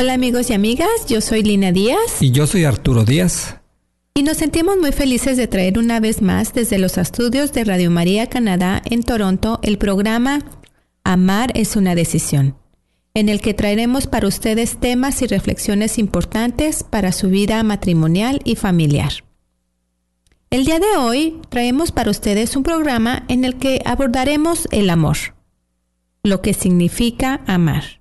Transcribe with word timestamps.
Hola 0.00 0.14
amigos 0.14 0.48
y 0.48 0.52
amigas, 0.54 1.06
yo 1.08 1.20
soy 1.20 1.42
Lina 1.42 1.72
Díaz 1.72 2.22
Y 2.22 2.30
yo 2.30 2.46
soy 2.46 2.62
Arturo 2.62 3.04
Díaz. 3.04 3.56
y 4.14 4.22
nos 4.22 4.36
sentimos 4.36 4.76
muy 4.78 4.92
felices 4.92 5.36
de 5.36 5.48
traer 5.48 5.76
una 5.76 5.98
vez 5.98 6.22
más 6.22 6.54
desde 6.54 6.78
los 6.78 6.98
estudios 6.98 7.52
de 7.52 7.64
Radio 7.64 7.90
María 7.90 8.28
Canadá 8.28 8.80
en 8.84 9.02
Toronto 9.02 9.58
el 9.64 9.76
programa 9.76 10.38
Amar 11.02 11.50
es 11.56 11.74
una 11.74 11.96
decisión, 11.96 12.56
en 13.14 13.28
el 13.28 13.40
que 13.40 13.54
traeremos 13.54 14.06
para 14.06 14.28
ustedes 14.28 14.78
temas 14.78 15.20
y 15.22 15.26
reflexiones 15.26 15.98
importantes 15.98 16.84
para 16.84 17.10
su 17.10 17.28
vida 17.28 17.60
matrimonial 17.64 18.40
y 18.44 18.54
familiar. 18.54 19.24
El 20.50 20.64
día 20.64 20.78
de 20.78 20.96
hoy 20.96 21.40
traemos 21.48 21.90
para 21.90 22.12
ustedes 22.12 22.54
un 22.54 22.62
programa 22.62 23.24
en 23.26 23.44
el 23.44 23.56
que 23.56 23.82
abordaremos 23.84 24.68
el 24.70 24.90
amor, 24.90 25.16
lo 26.22 26.40
que 26.40 26.54
significa 26.54 27.40
amar. 27.48 27.97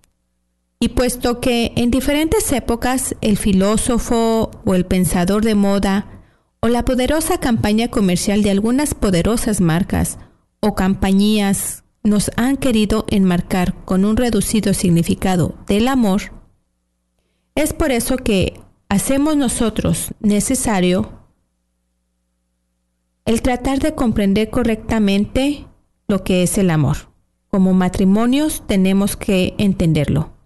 Y 0.80 0.89
puesto 0.89 1.39
que 1.39 1.73
en 1.75 1.89
diferentes 1.89 2.52
épocas 2.52 3.16
el 3.22 3.38
filósofo 3.38 4.52
o 4.64 4.75
el 4.75 4.86
pensador 4.86 5.44
de 5.44 5.56
moda 5.56 6.22
o 6.59 6.67
la 6.67 6.86
poderosa 6.86 7.39
campaña 7.39 7.88
comercial 7.88 8.44
de 8.44 8.52
algunas 8.52 8.94
poderosas 8.94 9.59
marcas 9.59 10.20
o 10.59 10.75
compañías 10.75 11.83
nos 12.03 12.31
han 12.38 12.58
querido 12.58 13.05
enmarcar 13.09 13.73
con 13.86 14.05
un 14.05 14.17
reducido 14.17 14.73
significado 14.73 15.55
del 15.67 15.88
amor, 15.88 16.31
es 17.58 17.73
por 17.73 17.92
eso 17.92 18.17
que 18.17 18.59
hacemos 18.88 19.36
nosotros 19.36 20.14
necesario 20.20 21.11
el 23.25 23.42
tratar 23.42 23.80
de 23.80 23.95
comprender 23.95 24.50
correctamente 24.52 25.66
lo 26.08 26.23
que 26.23 26.44
es 26.44 26.58
el 26.59 26.70
amor. 26.70 27.09
Como 27.50 27.73
matrimonios 27.73 28.64
tenemos 28.67 29.17
que 29.17 29.55
entenderlo. 29.58 30.36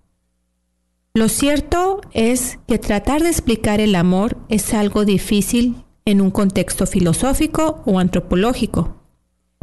Lo 1.13 1.27
cierto 1.27 1.99
es 2.13 2.57
que 2.69 2.79
tratar 2.79 3.21
de 3.21 3.27
explicar 3.27 3.81
el 3.81 3.95
amor 3.95 4.37
es 4.47 4.73
algo 4.73 5.03
difícil 5.03 5.83
en 6.05 6.21
un 6.21 6.31
contexto 6.31 6.85
filosófico 6.85 7.81
o 7.85 7.99
antropológico, 7.99 8.95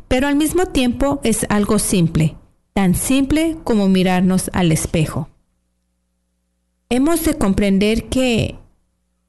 pero 0.08 0.26
al 0.26 0.36
mismo 0.36 0.66
tiempo 0.66 1.20
es 1.24 1.46
algo 1.48 1.78
simple, 1.78 2.36
tan 2.74 2.94
simple 2.94 3.56
como 3.64 3.88
mirarnos 3.88 4.50
al 4.52 4.72
espejo. 4.72 5.30
Hemos 6.90 7.24
de 7.24 7.38
comprender 7.38 8.10
que 8.10 8.58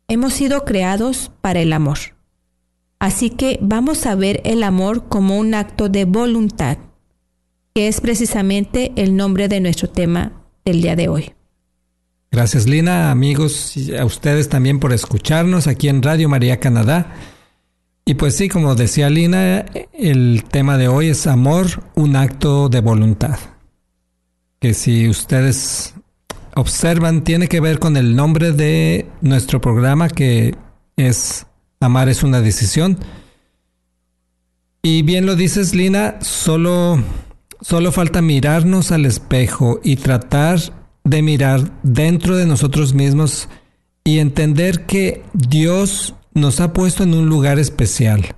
hemos 0.10 0.34
sido 0.34 0.66
creados 0.66 1.32
para 1.40 1.62
el 1.62 1.72
amor, 1.72 2.00
así 3.00 3.30
que 3.30 3.60
vamos 3.62 4.06
a 4.06 4.16
ver 4.16 4.42
el 4.44 4.64
amor 4.64 5.08
como 5.08 5.38
un 5.40 5.54
acto 5.54 5.88
de 5.88 6.04
voluntad, 6.04 6.80
que 7.74 7.88
es 7.88 8.02
precisamente 8.02 8.92
el 8.98 9.16
nombre 9.16 9.48
de 9.48 9.62
nuestro 9.62 9.90
tema 9.90 10.34
del 10.66 10.82
día 10.82 10.98
de 10.98 11.08
hoy. 11.08 11.34
Gracias 12.32 12.68
Lina, 12.68 13.10
amigos, 13.10 13.76
y 13.76 13.98
a 13.98 14.06
ustedes 14.06 14.50
también 14.50 14.80
por 14.80 14.94
escucharnos 14.94 15.66
aquí 15.66 15.90
en 15.90 16.04
Radio 16.04 16.30
María 16.30 16.60
Canadá. 16.60 17.16
Y 18.06 18.16
pues 18.16 18.36
sí, 18.36 18.50
como 18.50 18.76
decía 18.76 19.10
Lina, 19.10 19.66
el 19.94 20.44
tema 20.44 20.78
de 20.78 20.88
hoy 20.88 21.08
es 21.08 21.26
amor, 21.26 21.84
un 21.96 22.16
acto 22.16 22.70
de 22.70 22.82
voluntad. 22.82 23.40
Que 24.60 24.74
si 24.74 25.10
ustedes 25.10 25.96
observan, 26.56 27.24
tiene 27.24 27.48
que 27.48 27.62
ver 27.62 27.80
con 27.80 27.98
el 27.98 28.16
nombre 28.16 28.52
de 28.52 29.08
nuestro 29.22 29.60
programa 29.60 30.08
que 30.10 30.56
es 30.98 31.48
Amar 31.80 32.10
es 32.10 32.24
una 32.24 32.42
decisión. 32.42 33.00
Y 34.82 35.02
bien 35.02 35.26
lo 35.26 35.36
dices, 35.36 35.74
Lina, 35.74 36.16
solo, 36.22 37.02
solo 37.62 37.92
falta 37.92 38.22
mirarnos 38.22 38.92
al 38.92 39.06
espejo 39.06 39.80
y 39.84 39.96
tratar 39.96 40.60
de 41.04 41.22
mirar 41.22 41.72
dentro 41.84 42.36
de 42.36 42.46
nosotros 42.46 42.94
mismos 42.94 43.50
y 44.04 44.20
entender 44.20 44.86
que 44.86 45.24
Dios 45.34 46.16
nos 46.34 46.60
ha 46.60 46.74
puesto 46.74 47.04
en 47.04 47.14
un 47.14 47.28
lugar 47.28 47.60
especial. 47.60 48.36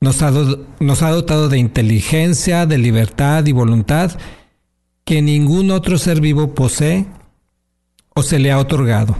Nos 0.00 0.22
ha, 0.22 0.32
nos 0.80 1.02
ha 1.02 1.10
dotado 1.10 1.48
de 1.48 1.58
inteligencia, 1.58 2.66
de 2.66 2.78
libertad 2.78 3.44
y 3.46 3.52
voluntad 3.52 4.12
que 5.04 5.22
ningún 5.22 5.70
otro 5.70 5.98
ser 5.98 6.20
vivo 6.20 6.54
posee 6.54 7.06
o 8.14 8.22
se 8.22 8.38
le 8.38 8.52
ha 8.52 8.58
otorgado. 8.58 9.16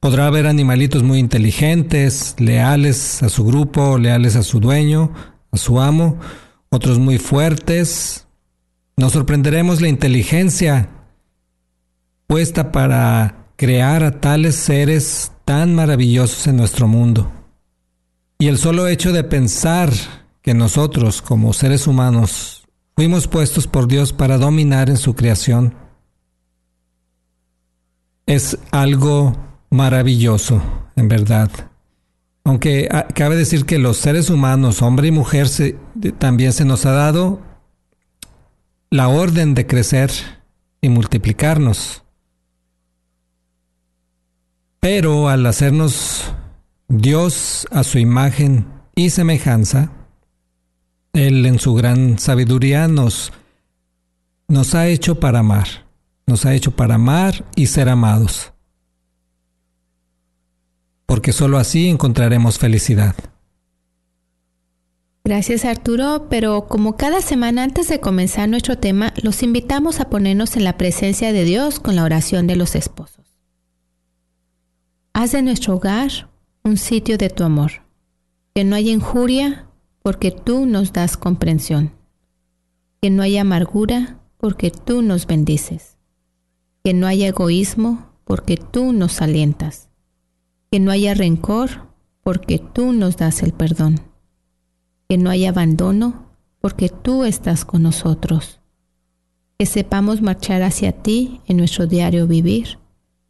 Podrá 0.00 0.26
haber 0.26 0.46
animalitos 0.46 1.02
muy 1.02 1.18
inteligentes, 1.18 2.36
leales 2.38 3.22
a 3.22 3.28
su 3.28 3.44
grupo, 3.44 3.98
leales 3.98 4.36
a 4.36 4.42
su 4.42 4.60
dueño, 4.60 5.12
a 5.50 5.56
su 5.56 5.80
amo, 5.80 6.18
otros 6.70 6.98
muy 6.98 7.18
fuertes. 7.18 8.26
Nos 8.96 9.12
sorprenderemos 9.12 9.80
la 9.80 9.88
inteligencia 9.88 10.90
puesta 12.28 12.70
para 12.70 13.46
crear 13.56 14.04
a 14.04 14.20
tales 14.20 14.54
seres 14.54 15.32
tan 15.44 15.74
maravillosos 15.74 16.46
en 16.46 16.56
nuestro 16.56 16.86
mundo. 16.86 17.32
Y 18.38 18.46
el 18.46 18.58
solo 18.58 18.86
hecho 18.86 19.12
de 19.12 19.24
pensar 19.24 19.90
que 20.42 20.54
nosotros, 20.54 21.22
como 21.22 21.52
seres 21.52 21.88
humanos, 21.88 22.68
fuimos 22.94 23.26
puestos 23.26 23.66
por 23.66 23.88
Dios 23.88 24.12
para 24.12 24.38
dominar 24.38 24.90
en 24.90 24.96
su 24.98 25.14
creación, 25.16 25.74
es 28.26 28.58
algo 28.70 29.36
maravilloso, 29.70 30.62
en 30.96 31.08
verdad. 31.08 31.50
Aunque 32.44 32.88
ah, 32.92 33.06
cabe 33.14 33.36
decir 33.36 33.64
que 33.64 33.78
los 33.78 33.96
seres 33.96 34.30
humanos, 34.30 34.82
hombre 34.82 35.08
y 35.08 35.12
mujer, 35.12 35.48
se- 35.48 35.76
también 36.18 36.52
se 36.52 36.64
nos 36.64 36.84
ha 36.86 36.92
dado 36.92 37.40
la 38.90 39.08
orden 39.08 39.54
de 39.54 39.66
crecer 39.66 40.10
y 40.80 40.88
multiplicarnos. 40.90 42.04
Pero 44.80 45.28
al 45.28 45.44
hacernos 45.46 46.32
Dios 46.88 47.66
a 47.70 47.84
su 47.84 47.98
imagen 47.98 48.66
y 48.94 49.10
semejanza, 49.10 49.90
Él 51.12 51.44
en 51.46 51.58
su 51.58 51.74
gran 51.74 52.18
sabiduría 52.18 52.88
nos, 52.88 53.32
nos 54.46 54.74
ha 54.74 54.86
hecho 54.88 55.18
para 55.18 55.40
amar, 55.40 55.66
nos 56.26 56.46
ha 56.46 56.54
hecho 56.54 56.76
para 56.76 56.94
amar 56.94 57.44
y 57.56 57.66
ser 57.66 57.88
amados. 57.88 58.52
Porque 61.06 61.32
sólo 61.32 61.58
así 61.58 61.88
encontraremos 61.88 62.58
felicidad. 62.58 63.14
Gracias 65.24 65.66
Arturo, 65.66 66.28
pero 66.30 66.68
como 66.68 66.96
cada 66.96 67.20
semana 67.20 67.62
antes 67.62 67.88
de 67.88 68.00
comenzar 68.00 68.48
nuestro 68.48 68.78
tema, 68.78 69.12
los 69.22 69.42
invitamos 69.42 70.00
a 70.00 70.08
ponernos 70.08 70.56
en 70.56 70.64
la 70.64 70.78
presencia 70.78 71.34
de 71.34 71.44
Dios 71.44 71.80
con 71.80 71.96
la 71.96 72.04
oración 72.04 72.46
de 72.46 72.56
los 72.56 72.74
esposos. 72.74 73.27
Haz 75.20 75.32
de 75.32 75.42
nuestro 75.42 75.74
hogar 75.74 76.30
un 76.62 76.76
sitio 76.76 77.18
de 77.18 77.28
tu 77.28 77.42
amor, 77.42 77.72
que 78.54 78.62
no 78.62 78.76
haya 78.76 78.92
injuria 78.92 79.66
porque 80.00 80.30
tú 80.30 80.64
nos 80.64 80.92
das 80.92 81.16
comprensión, 81.16 81.90
que 83.02 83.10
no 83.10 83.24
haya 83.24 83.40
amargura 83.40 84.20
porque 84.36 84.70
tú 84.70 85.02
nos 85.02 85.26
bendices, 85.26 85.96
que 86.84 86.94
no 86.94 87.08
haya 87.08 87.26
egoísmo 87.26 88.12
porque 88.24 88.56
tú 88.56 88.92
nos 88.92 89.20
alientas, 89.20 89.88
que 90.70 90.78
no 90.78 90.92
haya 90.92 91.14
rencor 91.14 91.88
porque 92.22 92.60
tú 92.60 92.92
nos 92.92 93.16
das 93.16 93.42
el 93.42 93.52
perdón 93.52 94.00
que 95.08 95.18
no 95.18 95.30
hay 95.30 95.46
abandono, 95.46 96.28
porque 96.60 96.90
tú 96.90 97.24
estás 97.24 97.64
con 97.64 97.82
nosotros. 97.82 98.60
Que 99.58 99.66
sepamos 99.66 100.22
marchar 100.22 100.62
hacia 100.62 100.92
ti 100.92 101.40
en 101.46 101.56
nuestro 101.56 101.88
diario 101.88 102.28
vivir. 102.28 102.78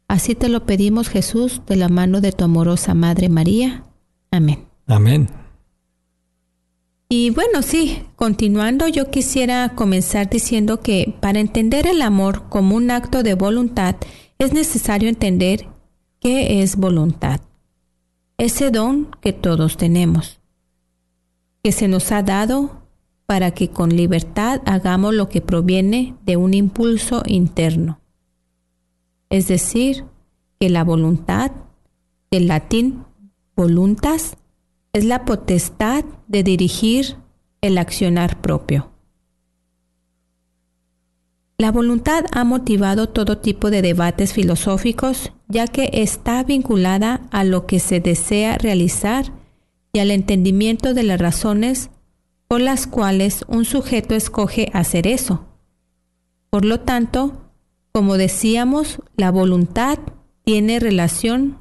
Así 0.09 0.33
te 0.33 0.49
lo 0.49 0.65
pedimos 0.65 1.07
Jesús 1.07 1.61
de 1.67 1.75
la 1.75 1.87
mano 1.87 2.19
de 2.19 2.31
tu 2.31 2.43
amorosa 2.43 2.95
Madre 2.95 3.29
María. 3.29 3.83
Amén. 4.31 4.65
Amén. 4.87 5.29
Y 7.07 7.29
bueno, 7.29 7.61
sí, 7.61 8.01
continuando, 8.15 8.87
yo 8.87 9.11
quisiera 9.11 9.75
comenzar 9.75 10.27
diciendo 10.27 10.81
que 10.81 11.15
para 11.21 11.39
entender 11.39 11.85
el 11.85 12.01
amor 12.01 12.49
como 12.49 12.75
un 12.75 12.89
acto 12.89 13.21
de 13.21 13.35
voluntad 13.35 13.97
es 14.39 14.51
necesario 14.51 15.09
entender 15.09 15.67
qué 16.19 16.63
es 16.63 16.75
voluntad. 16.75 17.41
Ese 18.39 18.71
don 18.71 19.11
que 19.21 19.31
todos 19.31 19.77
tenemos, 19.77 20.39
que 21.63 21.71
se 21.71 21.87
nos 21.87 22.11
ha 22.11 22.23
dado 22.23 22.81
para 23.27 23.51
que 23.51 23.69
con 23.69 23.95
libertad 23.95 24.61
hagamos 24.65 25.13
lo 25.13 25.29
que 25.29 25.41
proviene 25.41 26.15
de 26.25 26.35
un 26.35 26.55
impulso 26.55 27.21
interno. 27.27 28.01
Es 29.29 29.47
decir, 29.47 30.05
que 30.59 30.69
la 30.69 30.83
voluntad, 30.83 31.51
del 32.31 32.47
latín 32.47 33.05
voluntas, 33.55 34.37
es 34.93 35.05
la 35.05 35.25
potestad 35.25 36.03
de 36.27 36.43
dirigir 36.43 37.17
el 37.61 37.77
accionar 37.77 38.41
propio. 38.41 38.91
La 41.57 41.71
voluntad 41.71 42.23
ha 42.31 42.45
motivado 42.45 43.09
todo 43.09 43.39
tipo 43.39 43.69
de 43.69 43.81
debates 43.81 44.33
filosóficos 44.33 45.33
ya 45.49 45.67
que 45.67 45.89
está 45.91 46.43
vinculada 46.43 47.27
a 47.31 47.43
lo 47.43 47.65
que 47.65 47.79
se 47.79 47.99
desea 47.99 48.57
realizar 48.57 49.33
y 49.91 49.99
al 49.99 50.11
entendimiento 50.11 50.93
de 50.93 51.03
las 51.03 51.19
razones 51.19 51.89
por 52.47 52.61
las 52.61 52.87
cuales 52.87 53.43
un 53.47 53.65
sujeto 53.65 54.15
escoge 54.15 54.69
hacer 54.73 55.05
eso. 55.05 55.47
Por 56.49 56.65
lo 56.65 56.79
tanto, 56.79 57.48
como 57.91 58.17
decíamos, 58.17 59.01
la 59.15 59.31
voluntad 59.31 59.99
tiene 60.43 60.79
relación 60.79 61.57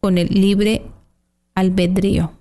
con 0.00 0.18
el 0.18 0.28
libre 0.28 0.82
albedrío. 1.54 2.32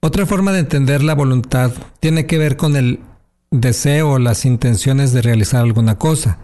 Otra 0.00 0.26
forma 0.26 0.52
de 0.52 0.60
entender 0.60 1.02
la 1.02 1.14
voluntad 1.14 1.72
tiene 2.00 2.26
que 2.26 2.38
ver 2.38 2.56
con 2.56 2.76
el 2.76 3.00
deseo 3.50 4.12
o 4.12 4.18
las 4.18 4.44
intenciones 4.44 5.12
de 5.12 5.22
realizar 5.22 5.62
alguna 5.62 5.96
cosa. 5.96 6.38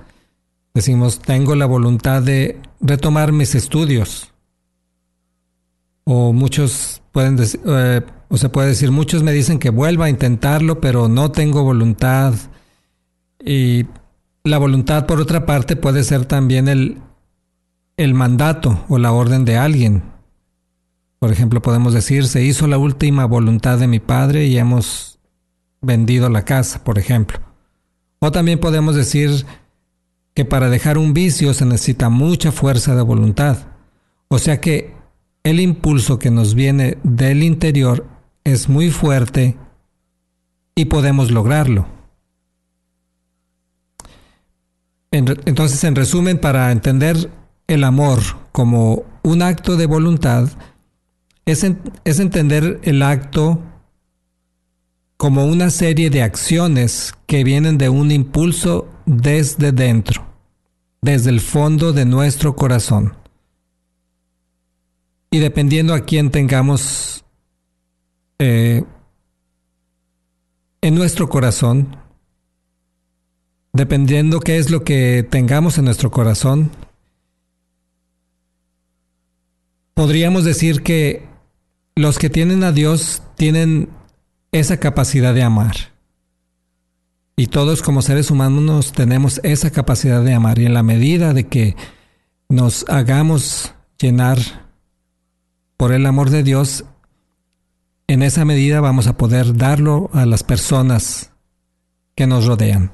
Decimos, 0.73 1.21
tengo 1.21 1.55
la 1.55 1.67
voluntad 1.67 2.23
de 2.23 2.59
retomar 2.81 3.33
mis 3.33 3.55
estudios. 3.55 4.33
O 6.05 6.33
muchos 6.33 7.03
pueden 7.13 7.37
decir, 7.37 7.61
eh, 7.67 8.01
o 8.29 8.37
se 8.37 8.49
puede 8.49 8.69
decir, 8.69 8.91
muchos 8.91 9.23
me 9.23 9.33
dicen 9.33 9.59
que 9.59 9.71
vuelva 9.71 10.07
a 10.07 10.11
intentarlo, 10.11 10.81
pero 10.81 11.09
no 11.09 11.31
tengo 11.31 11.63
voluntad. 11.63 12.35
Y 13.45 13.85
la 14.45 14.59
voluntad, 14.59 15.07
por 15.07 15.21
otra 15.21 15.47
parte, 15.47 15.77
puede 15.77 16.05
ser 16.05 16.25
también 16.25 16.69
el, 16.69 16.99
el 17.97 18.15
mandato 18.15 18.85
o 18.89 18.99
la 18.99 19.13
orden 19.13 19.45
de 19.45 19.57
alguien. 19.57 20.03
Por 21.19 21.31
ejemplo, 21.31 21.61
podemos 21.61 21.93
decir, 21.93 22.27
se 22.27 22.43
hizo 22.43 22.67
la 22.67 22.79
última 22.79 23.27
voluntad 23.27 23.79
de 23.79 23.87
mi 23.87 24.01
padre 24.01 24.47
y 24.47 24.57
hemos 24.57 25.19
vendido 25.83 26.31
la 26.31 26.45
casa, 26.45 26.83
por 26.83 26.99
ejemplo. 26.99 27.39
O 28.19 28.33
también 28.33 28.59
podemos 28.59 28.97
decir 28.97 29.45
que 30.35 30.45
para 30.45 30.71
dejar 30.71 30.97
un 30.97 31.13
vicio 31.13 31.53
se 31.53 31.67
necesita 31.67 32.09
mucha 32.09 32.53
fuerza 32.53 32.95
de 32.95 33.03
voluntad. 33.03 33.59
O 34.29 34.39
sea 34.39 34.61
que 34.61 34.95
el 35.43 35.61
impulso 35.61 36.19
que 36.19 36.31
nos 36.31 36.55
viene 36.55 36.99
del 37.03 37.43
interior 37.43 38.07
es 38.45 38.69
muy 38.69 38.91
fuerte 38.91 39.57
y 40.75 40.87
podemos 40.87 41.31
lograrlo. 41.31 42.00
Entonces, 45.13 45.83
en 45.85 45.97
resumen, 45.97 46.39
para 46.39 46.71
entender 46.71 47.31
el 47.67 47.85
amor 47.85 48.21
como 48.53 49.05
un 49.23 49.43
acto 49.43 49.77
de 49.77 49.87
voluntad, 49.87 50.49
es, 51.47 51.65
entender 52.21 52.81
el 52.83 53.03
acto 53.03 53.63
como 55.17 55.45
una 55.45 55.71
serie 55.71 56.11
de 56.11 56.23
acciones 56.23 57.15
que 57.27 57.45
vienen 57.45 57.77
de 57.77 57.89
un 57.89 58.11
impulso 58.11 58.89
desde 59.05 59.73
dentro, 59.73 60.27
desde 61.03 61.31
el 61.31 61.41
fondo 61.41 61.93
de 61.93 62.05
nuestro 62.05 62.55
corazón. 62.55 63.17
Y 65.31 65.39
dependiendo 65.39 65.95
a 65.95 66.01
quién 66.01 66.31
tengamos 66.31 67.25
eh, 68.39 68.85
en 70.81 70.95
nuestro 70.95 71.29
corazón, 71.29 71.97
dependiendo 73.73 74.41
qué 74.41 74.59
es 74.59 74.71
lo 74.71 74.85
que 74.85 75.27
tengamos 75.29 75.79
en 75.79 75.85
nuestro 75.85 76.11
corazón, 76.11 76.71
podríamos 79.95 80.45
decir 80.45 80.83
que 80.83 81.27
los 81.95 82.19
que 82.19 82.31
tienen 82.31 82.65
a 82.65 82.73
Dios 82.73 83.23
tienen 83.37 83.89
esa 84.53 84.79
capacidad 84.79 85.35
de 85.35 85.43
amar. 85.43 85.77
Y 87.37 87.47
todos 87.47 87.83
como 87.83 88.03
seres 88.03 88.31
humanos 88.31 88.93
tenemos 88.93 89.41
esa 89.45 89.71
capacidad 89.71 90.23
de 90.23 90.35
amar. 90.35 90.59
Y 90.59 90.67
en 90.67 90.75
la 90.75 90.83
medida 90.83 91.33
de 91.33 91.47
que 91.47 91.77
nos 92.49 92.85
hagamos 92.89 93.75
llenar 93.99 94.39
por 95.77 95.93
el 95.93 96.05
amor 96.05 96.31
de 96.31 96.43
Dios, 96.43 96.85
en 98.09 98.23
esa 98.23 98.45
medida 98.45 98.81
vamos 98.81 99.07
a 99.07 99.17
poder 99.17 99.57
darlo 99.57 100.11
a 100.13 100.27
las 100.27 100.43
personas 100.43 101.31
que 102.15 102.27
nos 102.27 102.45
rodean. 102.45 102.91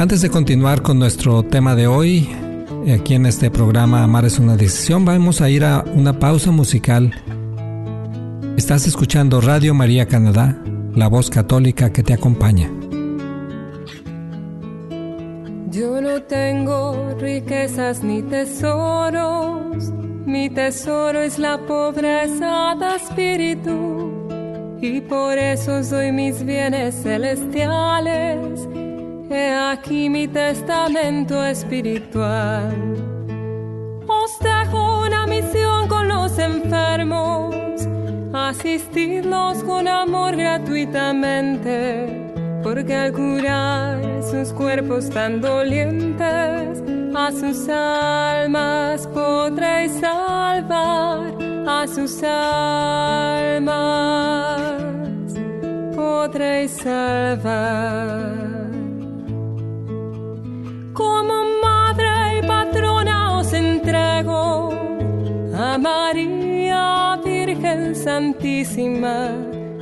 Antes 0.00 0.22
de 0.22 0.30
continuar 0.30 0.80
con 0.82 1.00
nuestro 1.00 1.42
tema 1.42 1.74
de 1.74 1.88
hoy, 1.88 2.28
aquí 2.94 3.14
en 3.14 3.26
este 3.26 3.50
programa 3.50 4.04
Amar 4.04 4.24
es 4.24 4.38
una 4.38 4.56
decisión. 4.56 5.04
Vamos 5.04 5.40
a 5.40 5.50
ir 5.50 5.64
a 5.64 5.82
una 5.92 6.20
pausa 6.20 6.52
musical. 6.52 7.12
Estás 8.56 8.86
escuchando 8.86 9.40
Radio 9.40 9.74
María 9.74 10.06
Canadá, 10.06 10.56
la 10.94 11.08
voz 11.08 11.30
católica 11.30 11.92
que 11.92 12.04
te 12.04 12.12
acompaña. 12.12 12.70
Yo 15.72 16.00
no 16.00 16.22
tengo 16.22 17.16
riquezas 17.18 18.04
ni 18.04 18.22
tesoros, 18.22 19.90
mi 20.24 20.48
tesoro 20.48 21.22
es 21.22 21.40
la 21.40 21.58
pobreza 21.58 22.76
de 22.78 22.96
espíritu, 22.96 24.78
y 24.80 25.00
por 25.00 25.36
eso 25.36 25.82
doy 25.82 26.12
mis 26.12 26.44
bienes 26.44 27.02
celestiales 27.02 28.68
He 29.30 29.52
aquí 29.52 30.08
mi 30.08 30.26
testamento 30.26 31.44
espiritual. 31.44 32.72
Os 34.06 34.38
dejo 34.38 35.02
una 35.06 35.26
misión 35.26 35.86
con 35.86 36.08
los 36.08 36.38
enfermos, 36.38 37.54
asistidlos 38.32 39.62
con 39.64 39.86
amor 39.86 40.34
gratuitamente, 40.34 42.30
porque 42.62 42.94
al 42.94 43.12
curar 43.12 44.00
sus 44.22 44.50
cuerpos 44.54 45.10
tan 45.10 45.42
dolientes, 45.42 46.82
a 47.14 47.30
sus 47.30 47.68
almas 47.68 49.06
podréis 49.08 49.92
salvar, 50.00 51.34
a 51.66 51.86
sus 51.86 52.22
almas 52.22 53.68
podréis 55.94 56.70
salvar. 56.72 58.47
María 65.80 67.18
Virgen 67.24 67.94
Santísima. 67.94 69.30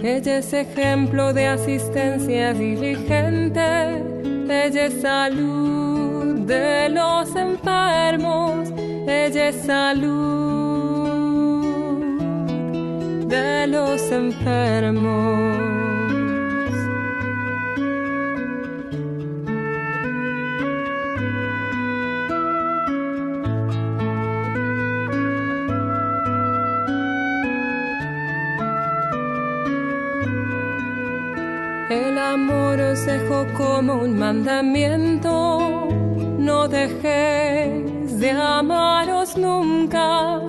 Ella 0.03 0.39
es 0.39 0.53
ejemplo 0.53 1.33
de 1.33 1.47
asistencia 1.47 2.53
diligente, 2.53 4.05
ella 4.49 4.87
es 4.87 5.01
salud 5.01 6.41
de 6.47 6.89
los 6.91 7.35
enfermos, 7.35 8.69
ella 9.07 9.49
es 9.49 9.57
salud 9.65 10.37
de 13.27 13.67
los 13.67 14.03
enfermos. 14.13 15.76
Amor 32.37 32.79
os 32.93 33.01
dejo 33.07 33.47
como 33.57 33.95
un 34.07 34.13
mandamiento, 34.19 35.89
no 36.47 36.69
dejéis 36.69 38.21
de 38.21 38.31
amaros 38.31 39.37
nunca, 39.39 40.41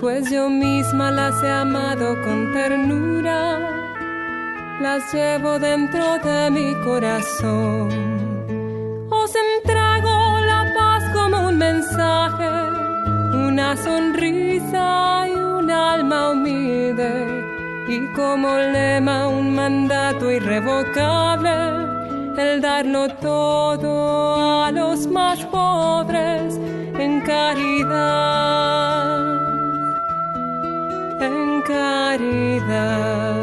pues 0.00 0.30
yo 0.30 0.50
misma 0.50 1.12
las 1.12 1.36
he 1.42 1.50
amado 1.66 2.06
con 2.24 2.52
ternura, 2.52 3.40
las 4.80 5.00
llevo 5.14 5.60
dentro 5.60 6.04
de 6.28 6.50
mi 6.50 6.68
corazón. 6.86 7.88
Os 9.22 9.32
entrego 9.46 10.14
la 10.52 10.62
paz 10.76 11.02
como 11.16 11.36
un 11.50 11.56
mensaje, 11.56 12.50
una 13.48 13.76
sonrisa 13.76 15.26
y 15.28 15.34
un 15.58 15.70
alma 15.70 16.30
humilde, 16.30 17.12
y 17.88 18.06
como 18.14 18.58
lema 18.58 19.28
un 19.28 19.54
mandato 19.54 20.30
irrevocable 20.30 21.50
el 22.36 22.60
darlo 22.60 23.08
todo 23.16 24.64
a 24.64 24.70
los 24.70 25.06
más 25.06 25.42
pobres 25.46 26.60
en 26.98 27.22
caridad, 27.22 27.78
en 31.20 31.62
caridad. 31.62 33.34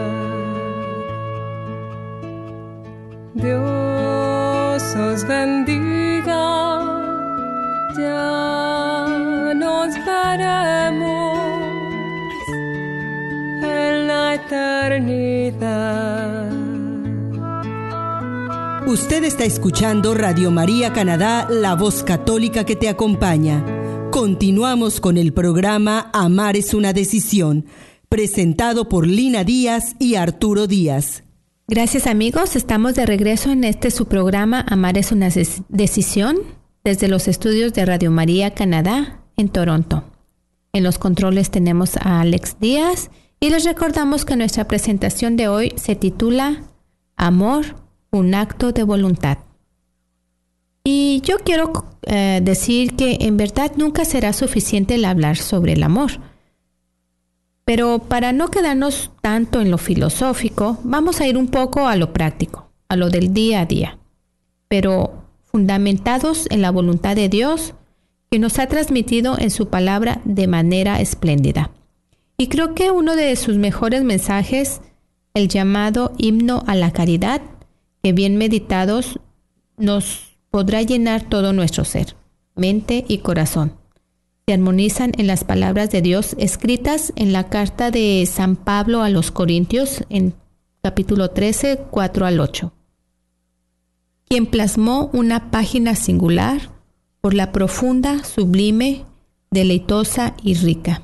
Dios 3.34 4.96
os 4.96 5.28
bendiga, 5.28 6.80
ya 7.98 9.08
nos 9.56 9.94
veremos 10.06 10.65
Usted 18.96 19.26
está 19.26 19.44
escuchando 19.44 20.14
Radio 20.14 20.52
María 20.52 20.94
Canadá, 20.94 21.50
la 21.52 21.76
voz 21.76 22.02
católica 22.02 22.64
que 22.66 22.78
te 22.78 22.88
acompaña. 22.88 23.62
Continuamos 24.10 25.02
con 25.02 25.18
el 25.18 25.34
programa 25.34 26.10
Amar 26.14 26.56
es 26.56 26.74
una 26.74 26.94
decisión, 26.94 27.66
presentado 28.08 28.88
por 28.88 29.06
Lina 29.06 29.44
Díaz 29.44 29.98
y 30.00 30.16
Arturo 30.16 30.66
Díaz. 30.66 31.26
Gracias 31.68 32.08
amigos, 32.08 32.56
estamos 32.56 32.96
de 32.96 33.06
regreso 33.06 33.52
en 33.52 33.66
este 33.66 33.92
su 33.92 34.06
programa 34.06 34.64
Amar 34.66 34.98
es 34.98 35.12
una 35.12 35.28
decisión 35.68 36.38
desde 36.86 37.10
los 37.10 37.28
estudios 37.28 37.74
de 37.74 37.86
Radio 37.86 38.12
María 38.12 38.54
Canadá 38.54 39.20
en 39.36 39.50
Toronto. 39.50 40.06
En 40.72 40.86
los 40.86 41.00
controles 41.00 41.52
tenemos 41.52 41.98
a 41.98 42.22
Alex 42.22 42.62
Díaz 42.62 43.12
y 43.42 43.50
les 43.50 43.66
recordamos 43.66 44.24
que 44.24 44.38
nuestra 44.38 44.70
presentación 44.70 45.36
de 45.36 45.50
hoy 45.50 45.74
se 45.76 45.98
titula 45.98 46.64
Amor 47.18 47.84
un 48.18 48.36
acto 48.36 48.72
de 48.72 48.84
voluntad. 48.84 49.38
Y 50.84 51.22
yo 51.22 51.40
quiero 51.40 51.86
eh, 52.04 52.42
decir 52.44 52.96
que 52.96 53.18
en 53.22 53.38
verdad 53.38 53.72
nunca 53.76 54.06
será 54.06 54.34
suficiente 54.34 54.96
el 54.96 55.06
hablar 55.06 55.38
sobre 55.38 55.74
el 55.74 55.84
amor. 55.84 56.12
Pero 57.66 57.98
para 58.00 58.32
no 58.32 58.50
quedarnos 58.50 59.12
tanto 59.22 59.60
en 59.62 59.72
lo 59.72 59.80
filosófico, 59.80 60.78
vamos 60.84 61.20
a 61.20 61.28
ir 61.28 61.38
un 61.38 61.48
poco 61.48 61.88
a 61.88 61.96
lo 61.96 62.14
práctico, 62.14 62.70
a 62.88 62.96
lo 62.96 63.10
del 63.10 63.34
día 63.34 63.62
a 63.62 63.66
día, 63.66 63.98
pero 64.68 65.24
fundamentados 65.46 66.46
en 66.52 66.62
la 66.62 66.70
voluntad 66.70 67.16
de 67.16 67.30
Dios 67.30 67.74
que 68.30 68.38
nos 68.38 68.60
ha 68.60 68.68
transmitido 68.68 69.40
en 69.40 69.50
su 69.50 69.70
palabra 69.70 70.22
de 70.26 70.46
manera 70.46 71.02
espléndida. 71.02 71.72
Y 72.38 72.48
creo 72.48 72.76
que 72.76 72.92
uno 72.92 73.16
de 73.16 73.36
sus 73.36 73.58
mejores 73.58 74.04
mensajes, 74.04 74.82
el 75.34 75.48
llamado 75.48 76.12
himno 76.18 76.64
a 76.68 76.76
la 76.76 76.92
caridad, 76.92 77.42
que 78.06 78.14
bien 78.14 78.38
meditados 78.38 79.20
nos 79.78 80.38
podrá 80.52 80.84
llenar 80.84 81.28
todo 81.28 81.54
nuestro 81.54 81.86
ser, 81.86 82.16
mente 82.54 83.04
y 83.08 83.18
corazón. 83.18 83.80
Se 84.46 84.54
armonizan 84.54 85.14
en 85.18 85.26
las 85.26 85.44
palabras 85.44 85.90
de 85.90 86.04
Dios 86.04 86.36
escritas 86.38 87.14
en 87.16 87.34
la 87.34 87.50
carta 87.50 87.90
de 87.90 88.24
San 88.32 88.58
Pablo 88.58 89.02
a 89.02 89.10
los 89.10 89.32
Corintios 89.32 90.04
en 90.10 90.36
capítulo 90.84 91.32
13, 91.32 91.86
4 91.90 92.28
al 92.28 92.40
8, 92.40 92.72
quien 94.30 94.46
plasmó 94.46 95.10
una 95.12 95.50
página 95.50 95.96
singular 95.96 96.70
por 97.22 97.34
la 97.34 97.52
profunda, 97.52 98.24
sublime, 98.24 99.04
deleitosa 99.50 100.36
y 100.44 100.54
rica. 100.54 101.02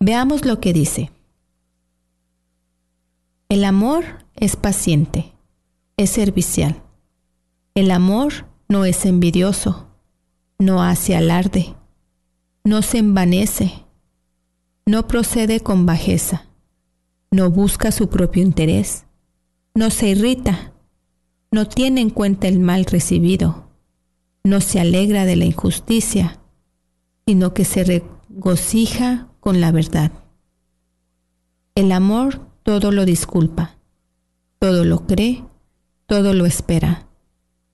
Veamos 0.00 0.44
lo 0.44 0.60
que 0.60 0.74
dice. 0.74 1.10
El 3.48 3.64
amor 3.64 4.04
es 4.34 4.56
paciente 4.56 5.32
es 5.96 6.10
servicial. 6.10 6.82
El 7.74 7.90
amor 7.90 8.46
no 8.68 8.84
es 8.84 9.06
envidioso, 9.06 9.88
no 10.58 10.82
hace 10.82 11.16
alarde, 11.16 11.74
no 12.64 12.82
se 12.82 12.98
envanece, 12.98 13.84
no 14.84 15.06
procede 15.06 15.60
con 15.60 15.86
bajeza, 15.86 16.46
no 17.30 17.50
busca 17.50 17.92
su 17.92 18.08
propio 18.08 18.42
interés, 18.42 19.06
no 19.74 19.90
se 19.90 20.08
irrita, 20.08 20.72
no 21.50 21.66
tiene 21.66 22.00
en 22.00 22.10
cuenta 22.10 22.48
el 22.48 22.58
mal 22.58 22.84
recibido, 22.84 23.68
no 24.44 24.60
se 24.60 24.80
alegra 24.80 25.24
de 25.24 25.36
la 25.36 25.44
injusticia, 25.44 26.40
sino 27.26 27.54
que 27.54 27.64
se 27.64 27.84
regocija 27.84 29.28
con 29.40 29.60
la 29.60 29.72
verdad. 29.72 30.12
El 31.74 31.92
amor 31.92 32.40
todo 32.62 32.90
lo 32.90 33.04
disculpa, 33.04 33.76
todo 34.58 34.84
lo 34.84 35.06
cree, 35.06 35.44
todo 36.06 36.32
lo 36.32 36.46
espera, 36.46 37.06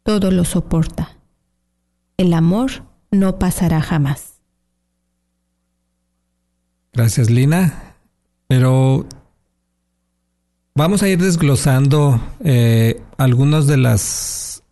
todo 0.02 0.30
lo 0.30 0.44
soporta. 0.44 1.16
El 2.16 2.34
amor 2.34 2.84
no 3.10 3.38
pasará 3.38 3.80
jamás. 3.80 4.40
Gracias, 6.92 7.30
Lina. 7.30 7.94
Pero 8.48 9.06
vamos 10.74 11.02
a 11.02 11.08
ir 11.08 11.22
desglosando 11.22 12.20
eh, 12.44 13.02
algunas 13.16 13.66
de 13.66 13.76
las 13.78 14.62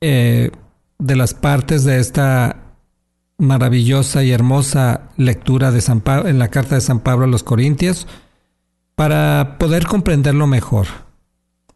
eh, 0.00 0.50
de 0.98 1.16
las 1.16 1.34
partes 1.34 1.84
de 1.84 1.98
esta 1.98 2.56
maravillosa 3.36 4.24
y 4.24 4.32
hermosa 4.32 5.10
lectura 5.16 5.70
de 5.70 5.80
San 5.80 6.00
Pablo, 6.00 6.28
en 6.28 6.38
la 6.38 6.48
carta 6.48 6.74
de 6.74 6.80
San 6.80 7.00
Pablo 7.00 7.24
a 7.24 7.28
los 7.28 7.44
Corintios 7.44 8.06
para 8.94 9.58
poder 9.58 9.86
comprenderlo 9.86 10.46
mejor. 10.46 10.86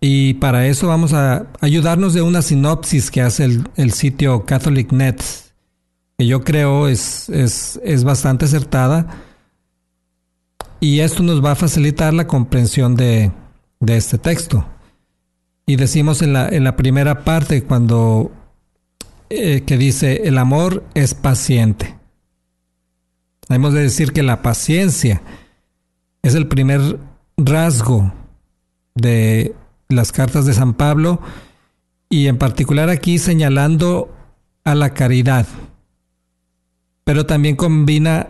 Y 0.05 0.35
para 0.35 0.67
eso 0.67 0.89
vamos 0.89 1.13
a 1.13 1.47
ayudarnos 1.61 2.13
de 2.13 2.23
una 2.23 2.43
sinopsis 2.43 3.09
que 3.09 3.23
hace 3.23 3.45
el, 3.77 3.93
sitio 3.93 4.45
CatholicNet, 4.45 5.23
que 6.19 6.27
yo 6.27 6.43
creo 6.43 6.89
es, 6.89 7.29
es, 7.29 8.03
bastante 8.03 8.47
acertada. 8.47 9.07
Y 10.81 10.99
esto 10.99 11.23
nos 11.23 11.43
va 11.43 11.53
a 11.53 11.55
facilitar 11.55 12.13
la 12.15 12.27
comprensión 12.27 12.97
de, 12.97 13.31
este 13.87 14.19
texto. 14.19 14.67
Y 15.67 15.77
decimos 15.77 16.21
en 16.21 16.33
la, 16.33 16.49
en 16.49 16.65
la 16.65 16.75
primera 16.75 17.23
parte 17.23 17.63
cuando 17.63 18.33
eh, 19.31 19.63
que 19.65 19.77
dice 19.77 20.23
el 20.25 20.37
amor 20.37 20.83
es 20.95 21.15
paciente. 21.15 21.97
Hemos 23.49 23.73
de 23.73 23.83
decir 23.83 24.13
que 24.13 24.25
la 24.25 24.43
paciencia 24.43 25.23
es 26.23 26.35
el 26.35 26.49
primer 26.49 26.99
rasgo 27.37 28.13
de 28.97 29.55
las 29.93 30.13
cartas 30.13 30.47
de 30.47 30.55
San 30.55 30.75
Pablo 30.75 31.21
y 32.09 32.27
en 32.27 32.39
particular 32.39 32.91
aquí 32.91 33.19
señalando 33.19 34.15
a 34.65 34.75
la 34.75 34.95
caridad, 34.95 35.47
pero 37.05 37.27
también 37.27 37.57
combina 37.57 38.29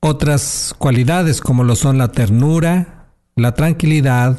otras 0.00 0.74
cualidades 0.78 1.40
como 1.40 1.62
lo 1.62 1.76
son 1.76 1.98
la 1.98 2.08
ternura, 2.08 3.06
la 3.36 3.54
tranquilidad, 3.54 4.38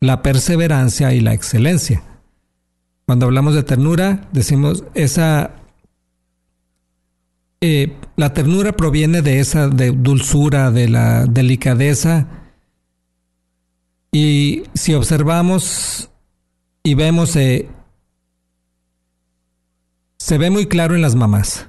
la 0.00 0.22
perseverancia 0.22 1.12
y 1.14 1.20
la 1.20 1.32
excelencia. 1.32 2.02
Cuando 3.06 3.26
hablamos 3.26 3.54
de 3.54 3.62
ternura, 3.62 4.28
decimos 4.32 4.84
esa... 4.94 5.52
Eh, 7.62 7.96
la 8.16 8.32
ternura 8.32 8.72
proviene 8.72 9.20
de 9.20 9.40
esa 9.40 9.68
de 9.68 9.90
dulzura, 9.90 10.70
de 10.70 10.88
la 10.88 11.26
delicadeza, 11.26 12.26
y 14.12 14.64
si 14.74 14.94
observamos 14.94 16.10
y 16.82 16.94
vemos, 16.94 17.36
eh, 17.36 17.68
se 20.18 20.38
ve 20.38 20.50
muy 20.50 20.66
claro 20.66 20.94
en 20.94 21.02
las 21.02 21.14
mamás. 21.14 21.68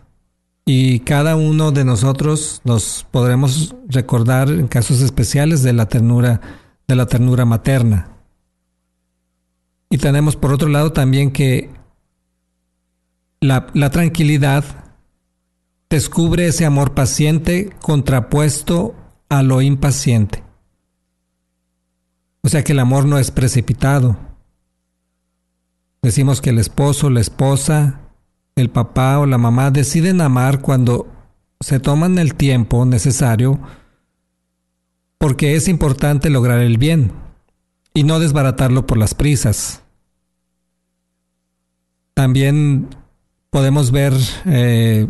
Y 0.65 0.99
cada 1.01 1.35
uno 1.35 1.71
de 1.71 1.85
nosotros 1.85 2.61
nos 2.63 3.05
podremos 3.11 3.75
recordar 3.87 4.49
en 4.49 4.67
casos 4.67 5.01
especiales 5.01 5.63
de 5.63 5.73
la 5.73 5.87
ternura, 5.87 6.39
de 6.87 6.95
la 6.95 7.07
ternura 7.07 7.45
materna. 7.45 8.17
Y 9.89 9.97
tenemos 9.97 10.35
por 10.35 10.53
otro 10.53 10.69
lado 10.69 10.93
también 10.93 11.31
que 11.31 11.69
la, 13.41 13.67
la 13.73 13.89
tranquilidad 13.89 14.63
descubre 15.89 16.47
ese 16.47 16.65
amor 16.65 16.93
paciente 16.93 17.71
contrapuesto 17.81 18.95
a 19.29 19.43
lo 19.43 19.61
impaciente. 19.61 20.43
O 22.43 22.49
sea 22.49 22.63
que 22.63 22.73
el 22.73 22.79
amor 22.79 23.05
no 23.05 23.17
es 23.17 23.31
precipitado. 23.31 24.17
Decimos 26.01 26.41
que 26.41 26.49
el 26.49 26.59
esposo, 26.59 27.09
la 27.09 27.21
esposa, 27.21 28.01
el 28.55 28.69
papá 28.69 29.19
o 29.19 29.25
la 29.25 29.37
mamá 29.37 29.71
deciden 29.71 30.21
amar 30.21 30.61
cuando 30.61 31.07
se 31.59 31.79
toman 31.79 32.17
el 32.17 32.33
tiempo 32.33 32.85
necesario 32.85 33.59
porque 35.19 35.55
es 35.55 35.67
importante 35.67 36.31
lograr 36.31 36.61
el 36.61 36.79
bien 36.79 37.11
y 37.93 38.03
no 38.03 38.19
desbaratarlo 38.19 38.87
por 38.87 38.97
las 38.97 39.13
prisas. 39.13 39.83
También 42.15 42.87
podemos 43.51 43.91
ver, 43.91 44.13
eh, 44.45 45.07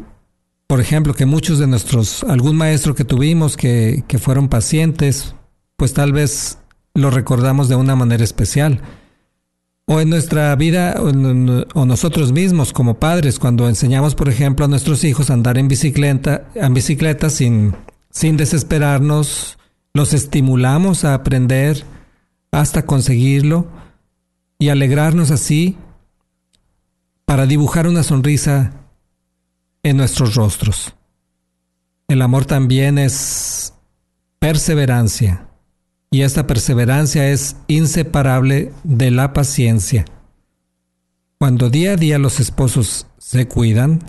por 0.67 0.81
ejemplo, 0.81 1.13
que 1.13 1.25
muchos 1.25 1.59
de 1.59 1.67
nuestros, 1.67 2.25
algún 2.25 2.57
maestro 2.57 2.93
que 2.93 3.05
tuvimos 3.05 3.55
que, 3.55 4.03
que 4.09 4.19
fueron 4.19 4.49
pacientes, 4.49 5.33
pues 5.77 5.93
tal 5.93 6.11
vez 6.11 6.60
lo 6.93 7.09
recordamos 7.09 7.69
de 7.69 7.75
una 7.75 7.95
manera 7.95 8.23
especial. 8.23 8.81
O 9.85 9.99
en 9.99 10.09
nuestra 10.09 10.55
vida, 10.55 10.95
o, 10.99 11.85
nosotros 11.85 12.31
mismos 12.31 12.71
como 12.71 12.99
padres, 12.99 13.39
cuando 13.39 13.67
enseñamos, 13.67 14.15
por 14.15 14.29
ejemplo, 14.29 14.65
a 14.65 14.67
nuestros 14.67 15.03
hijos 15.03 15.29
a 15.29 15.33
andar 15.33 15.57
en 15.57 15.67
bicicleta, 15.67 16.47
en 16.55 16.73
bicicleta 16.73 17.29
sin, 17.29 17.75
sin 18.09 18.37
desesperarnos, 18.37 19.57
los 19.93 20.13
estimulamos 20.13 21.03
a 21.03 21.13
aprender 21.13 21.83
hasta 22.51 22.85
conseguirlo 22.85 23.67
y 24.59 24.69
alegrarnos 24.69 25.31
así 25.31 25.77
para 27.25 27.45
dibujar 27.45 27.87
una 27.87 28.03
sonrisa 28.03 28.73
en 29.83 29.97
nuestros 29.97 30.35
rostros. 30.35 30.93
El 32.07 32.21
amor 32.21 32.45
también 32.45 32.97
es 32.97 33.73
perseverancia 34.39 35.50
y 36.13 36.23
esta 36.23 36.45
perseverancia 36.45 37.29
es 37.29 37.55
inseparable 37.67 38.73
de 38.83 39.11
la 39.11 39.31
paciencia. 39.31 40.03
Cuando 41.39 41.69
día 41.69 41.93
a 41.93 41.95
día 41.95 42.19
los 42.19 42.41
esposos 42.41 43.07
se 43.17 43.47
cuidan, 43.47 43.99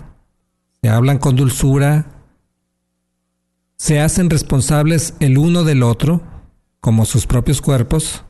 se 0.81 0.89
hablan 0.89 1.17
con 1.17 1.37
dulzura, 1.37 2.07
se 3.77 4.01
hacen 4.01 4.29
responsables 4.29 5.13
el 5.21 5.37
uno 5.37 5.63
del 5.63 5.81
otro, 5.81 6.21
como 6.81 7.05
sus 7.05 7.25
propios 7.25 7.61
cuerpos, 7.61 8.25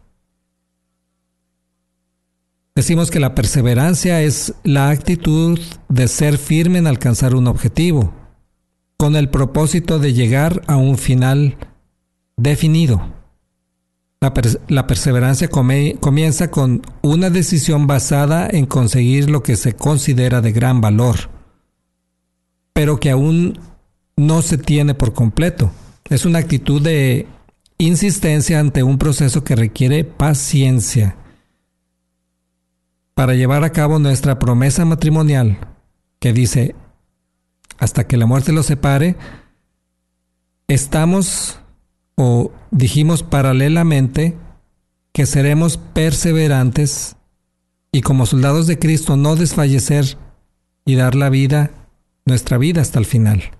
decimos 2.75 3.09
que 3.09 3.19
la 3.19 3.33
perseverancia 3.33 4.21
es 4.21 4.53
la 4.63 4.89
actitud 4.89 5.59
de 5.89 6.07
ser 6.07 6.37
firme 6.37 6.77
en 6.77 6.85
alcanzar 6.85 7.33
un 7.33 7.47
objetivo, 7.47 8.13
con 8.97 9.15
el 9.15 9.29
propósito 9.29 9.97
de 9.97 10.13
llegar 10.13 10.61
a 10.67 10.77
un 10.77 10.99
final 10.99 11.57
definido. 12.37 13.22
La, 14.69 14.87
perseverancia 14.87 15.49
comienza 15.49 16.49
con 16.49 16.81
una 17.01 17.29
decisión 17.29 17.87
basada 17.87 18.47
en 18.49 18.65
conseguir 18.65 19.29
lo 19.29 19.43
que 19.43 19.57
se 19.57 19.73
considera 19.73 20.39
de 20.39 20.53
gran 20.53 20.79
valor, 20.79 21.29
pero 22.71 23.01
que 23.01 23.09
aún 23.09 23.59
no 24.15 24.41
se 24.41 24.57
tiene 24.57 24.93
por 24.93 25.13
completo. 25.13 25.71
Es 26.09 26.25
una 26.25 26.39
actitud 26.39 26.81
de 26.81 27.27
insistencia 27.77 28.61
ante 28.61 28.81
un 28.81 28.97
proceso 28.97 29.43
que 29.43 29.57
requiere 29.57 30.05
paciencia. 30.05 31.17
Para 33.15 33.33
llevar 33.33 33.65
a 33.65 33.71
cabo 33.71 33.99
nuestra 33.99 34.39
promesa 34.39 34.85
matrimonial, 34.85 35.57
que 36.19 36.31
dice, 36.31 36.75
hasta 37.77 38.07
que 38.07 38.15
la 38.15 38.25
muerte 38.25 38.53
los 38.53 38.67
separe, 38.67 39.17
estamos 40.69 41.59
o 42.15 42.51
dijimos 42.71 43.23
paralelamente 43.23 44.37
que 45.11 45.25
seremos 45.25 45.77
perseverantes 45.77 47.15
y 47.91 48.01
como 48.01 48.25
soldados 48.25 48.67
de 48.67 48.79
Cristo 48.79 49.15
no 49.17 49.35
desfallecer 49.35 50.17
y 50.85 50.95
dar 50.95 51.15
la 51.15 51.29
vida, 51.29 51.71
nuestra 52.25 52.57
vida 52.57 52.81
hasta 52.81 52.99
el 52.99 53.05
final. 53.05 53.51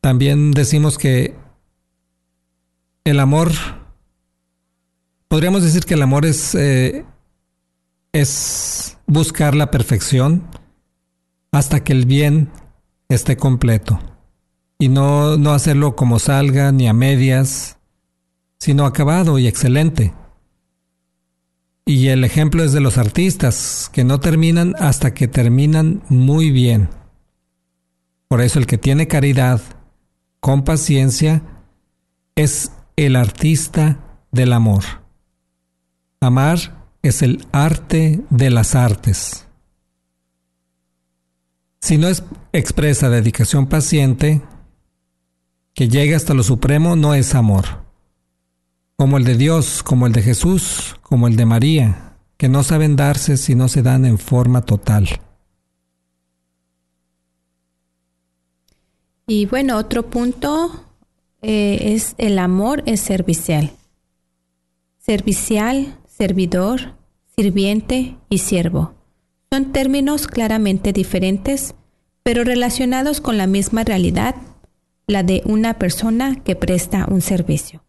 También 0.00 0.52
decimos 0.52 0.96
que 0.96 1.34
el 3.04 3.20
amor, 3.20 3.52
podríamos 5.28 5.62
decir 5.62 5.84
que 5.84 5.94
el 5.94 6.02
amor 6.02 6.24
es, 6.24 6.54
eh, 6.54 7.04
es 8.12 8.96
buscar 9.06 9.54
la 9.54 9.70
perfección 9.70 10.44
hasta 11.52 11.84
que 11.84 11.92
el 11.92 12.06
bien 12.06 12.50
esté 13.08 13.36
completo 13.36 14.00
y 14.78 14.88
no, 14.88 15.36
no 15.36 15.52
hacerlo 15.52 15.96
como 15.96 16.18
salga 16.18 16.70
ni 16.72 16.86
a 16.86 16.92
medias, 16.92 17.78
sino 18.58 18.86
acabado 18.86 19.38
y 19.38 19.46
excelente. 19.46 20.14
Y 21.84 22.08
el 22.08 22.22
ejemplo 22.22 22.62
es 22.62 22.72
de 22.72 22.80
los 22.80 22.98
artistas, 22.98 23.90
que 23.92 24.04
no 24.04 24.20
terminan 24.20 24.74
hasta 24.78 25.14
que 25.14 25.26
terminan 25.26 26.02
muy 26.08 26.50
bien. 26.50 26.90
Por 28.28 28.42
eso 28.42 28.58
el 28.58 28.66
que 28.66 28.78
tiene 28.78 29.08
caridad, 29.08 29.60
con 30.38 30.64
paciencia, 30.64 31.42
es 32.36 32.72
el 32.96 33.16
artista 33.16 33.98
del 34.30 34.52
amor. 34.52 34.84
Amar 36.20 36.86
es 37.02 37.22
el 37.22 37.46
arte 37.52 38.20
de 38.28 38.50
las 38.50 38.74
artes. 38.74 39.46
Si 41.80 41.96
no 41.96 42.08
es 42.08 42.22
expresa 42.52 43.08
dedicación 43.08 43.66
paciente, 43.66 44.42
que 45.78 45.88
llega 45.88 46.16
hasta 46.16 46.34
lo 46.34 46.42
supremo 46.42 46.96
no 46.96 47.14
es 47.14 47.36
amor, 47.36 47.84
como 48.96 49.16
el 49.16 49.22
de 49.22 49.36
Dios, 49.36 49.84
como 49.84 50.08
el 50.08 50.12
de 50.12 50.22
Jesús, 50.22 50.96
como 51.02 51.28
el 51.28 51.36
de 51.36 51.46
María, 51.46 52.16
que 52.36 52.48
no 52.48 52.64
saben 52.64 52.96
darse 52.96 53.36
si 53.36 53.54
no 53.54 53.68
se 53.68 53.82
dan 53.82 54.04
en 54.04 54.18
forma 54.18 54.62
total. 54.62 55.08
Y 59.28 59.46
bueno, 59.46 59.76
otro 59.76 60.10
punto 60.10 60.84
eh, 61.42 61.92
es 61.94 62.16
el 62.18 62.40
amor 62.40 62.82
es 62.86 62.98
servicial. 62.98 63.70
Servicial, 64.98 65.96
servidor, 66.08 66.96
sirviente 67.36 68.16
y 68.28 68.38
siervo. 68.38 68.94
Son 69.52 69.70
términos 69.70 70.26
claramente 70.26 70.92
diferentes, 70.92 71.76
pero 72.24 72.42
relacionados 72.42 73.20
con 73.20 73.38
la 73.38 73.46
misma 73.46 73.84
realidad 73.84 74.34
la 75.08 75.22
de 75.22 75.42
una 75.46 75.78
persona 75.78 76.36
que 76.36 76.54
presta 76.54 77.06
un 77.10 77.22
servicio. 77.22 77.82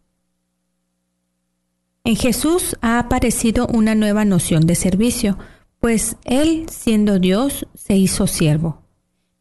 En 2.02 2.16
Jesús 2.16 2.76
ha 2.80 2.98
aparecido 2.98 3.66
una 3.66 3.94
nueva 3.94 4.24
noción 4.24 4.66
de 4.66 4.74
servicio, 4.74 5.38
pues 5.80 6.16
Él, 6.24 6.66
siendo 6.70 7.18
Dios, 7.18 7.66
se 7.74 7.94
hizo 7.94 8.26
siervo. 8.26 8.82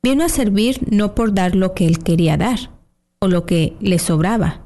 Vino 0.03 0.25
a 0.25 0.29
servir 0.29 0.79
no 0.91 1.15
por 1.15 1.33
dar 1.33 1.55
lo 1.55 1.73
que 1.73 1.87
Él 1.87 1.99
quería 1.99 2.35
dar, 2.35 2.59
o 3.19 3.27
lo 3.27 3.45
que 3.45 3.75
le 3.79 3.97
sobraba, 3.97 4.65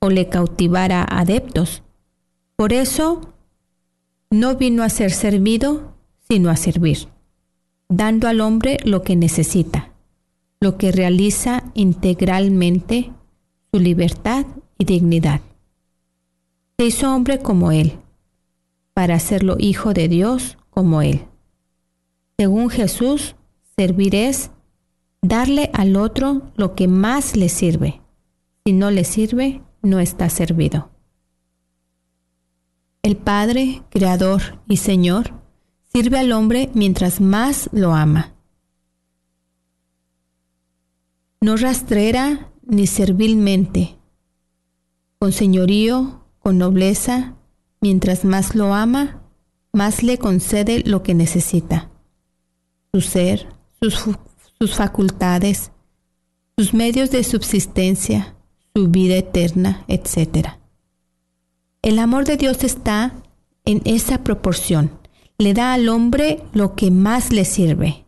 o 0.00 0.10
le 0.10 0.28
cautivara 0.28 1.06
adeptos. 1.08 1.84
Por 2.56 2.72
eso, 2.72 3.32
no 4.30 4.56
vino 4.56 4.82
a 4.82 4.88
ser 4.88 5.12
servido, 5.12 5.94
sino 6.28 6.50
a 6.50 6.56
servir, 6.56 7.08
dando 7.88 8.26
al 8.26 8.40
hombre 8.40 8.78
lo 8.84 9.02
que 9.02 9.14
necesita 9.14 9.93
lo 10.64 10.78
que 10.78 10.92
realiza 10.92 11.62
integralmente 11.74 13.12
su 13.70 13.78
libertad 13.78 14.46
y 14.78 14.86
dignidad. 14.86 15.42
Se 16.78 16.86
hizo 16.86 17.14
hombre 17.14 17.40
como 17.40 17.70
Él, 17.70 17.98
para 18.94 19.16
hacerlo 19.16 19.56
hijo 19.58 19.92
de 19.92 20.08
Dios 20.08 20.56
como 20.70 21.02
Él. 21.02 21.26
Según 22.38 22.70
Jesús, 22.70 23.36
servir 23.76 24.14
es 24.14 24.52
darle 25.20 25.68
al 25.74 25.96
otro 25.96 26.50
lo 26.56 26.74
que 26.74 26.88
más 26.88 27.36
le 27.36 27.50
sirve. 27.50 28.00
Si 28.64 28.72
no 28.72 28.90
le 28.90 29.04
sirve, 29.04 29.60
no 29.82 30.00
está 30.00 30.30
servido. 30.30 30.88
El 33.02 33.18
Padre, 33.18 33.82
Creador 33.90 34.62
y 34.66 34.78
Señor, 34.78 35.34
sirve 35.92 36.18
al 36.20 36.32
hombre 36.32 36.70
mientras 36.72 37.20
más 37.20 37.68
lo 37.70 37.92
ama 37.92 38.33
no 41.44 41.58
rastrera 41.58 42.50
ni 42.62 42.86
servilmente, 42.86 43.98
con 45.18 45.30
señorío, 45.30 46.24
con 46.38 46.56
nobleza, 46.56 47.34
mientras 47.82 48.24
más 48.24 48.54
lo 48.54 48.72
ama, 48.72 49.20
más 49.70 50.02
le 50.02 50.16
concede 50.16 50.82
lo 50.86 51.02
que 51.02 51.12
necesita. 51.12 51.90
Su 52.94 53.02
ser, 53.02 53.46
sus, 53.82 54.74
facultades, 54.74 55.70
sus 56.56 56.72
medios 56.72 57.10
de 57.10 57.22
subsistencia, 57.22 58.36
su 58.74 58.88
vida 58.88 59.16
eterna, 59.16 59.84
etc. 59.86 60.48
El 61.82 61.98
amor 61.98 62.24
de 62.24 62.38
Dios 62.38 62.64
está 62.64 63.12
en 63.66 63.82
esa 63.84 64.24
proporción. 64.24 64.92
Le 65.36 65.52
da 65.52 65.74
al 65.74 65.90
hombre 65.90 66.42
lo 66.54 66.74
que 66.74 66.90
más 66.90 67.34
le 67.34 67.44
sirve. 67.44 68.06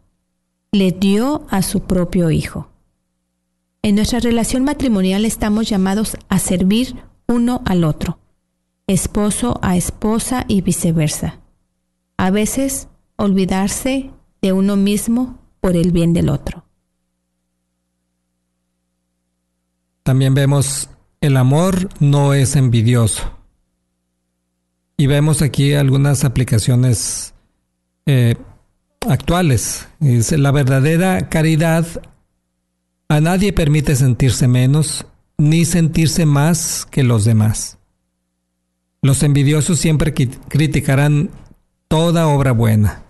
Le 0.72 0.92
dio 0.92 1.46
a 1.50 1.60
su 1.60 1.80
propio 1.80 2.30
Hijo. 2.30 2.70
En 3.82 3.94
nuestra 3.94 4.20
relación 4.20 4.64
matrimonial 4.64 5.24
estamos 5.24 5.68
llamados 5.68 6.16
a 6.28 6.38
servir 6.38 6.96
uno 7.28 7.62
al 7.64 7.84
otro, 7.84 8.18
esposo 8.86 9.58
a 9.62 9.76
esposa 9.76 10.44
y 10.48 10.60
viceversa. 10.60 11.40
A 12.16 12.30
veces 12.30 12.88
olvidarse 13.16 14.10
de 14.42 14.52
uno 14.52 14.76
mismo 14.76 15.38
por 15.60 15.76
el 15.76 15.92
bien 15.92 16.12
del 16.12 16.28
otro. 16.28 16.64
También 20.02 20.34
vemos 20.34 20.88
el 21.20 21.36
amor 21.36 21.88
no 21.98 22.34
es 22.34 22.56
envidioso. 22.56 23.36
Y 24.96 25.08
vemos 25.08 25.42
aquí 25.42 25.74
algunas 25.74 26.24
aplicaciones 26.24 27.34
eh, 28.06 28.36
actuales. 29.08 29.88
Dice, 29.98 30.38
la 30.38 30.52
verdadera 30.52 31.28
caridad 31.28 31.86
a 33.08 33.20
nadie 33.20 33.52
permite 33.52 33.94
sentirse 33.96 34.48
menos 34.48 35.06
ni 35.38 35.64
sentirse 35.64 36.26
más 36.26 36.86
que 36.90 37.04
los 37.04 37.24
demás. 37.24 37.78
Los 39.02 39.22
envidiosos 39.22 39.78
siempre 39.78 40.12
criticarán 40.12 41.30
toda 41.88 42.26
obra 42.26 42.52
buena. 42.52 43.04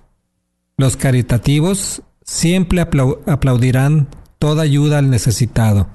Los 0.76 0.96
caritativos 0.96 2.02
siempre 2.22 2.80
aplaudirán 2.80 4.08
toda 4.38 4.62
ayuda 4.62 4.98
al 4.98 5.08
necesitado. 5.08 5.88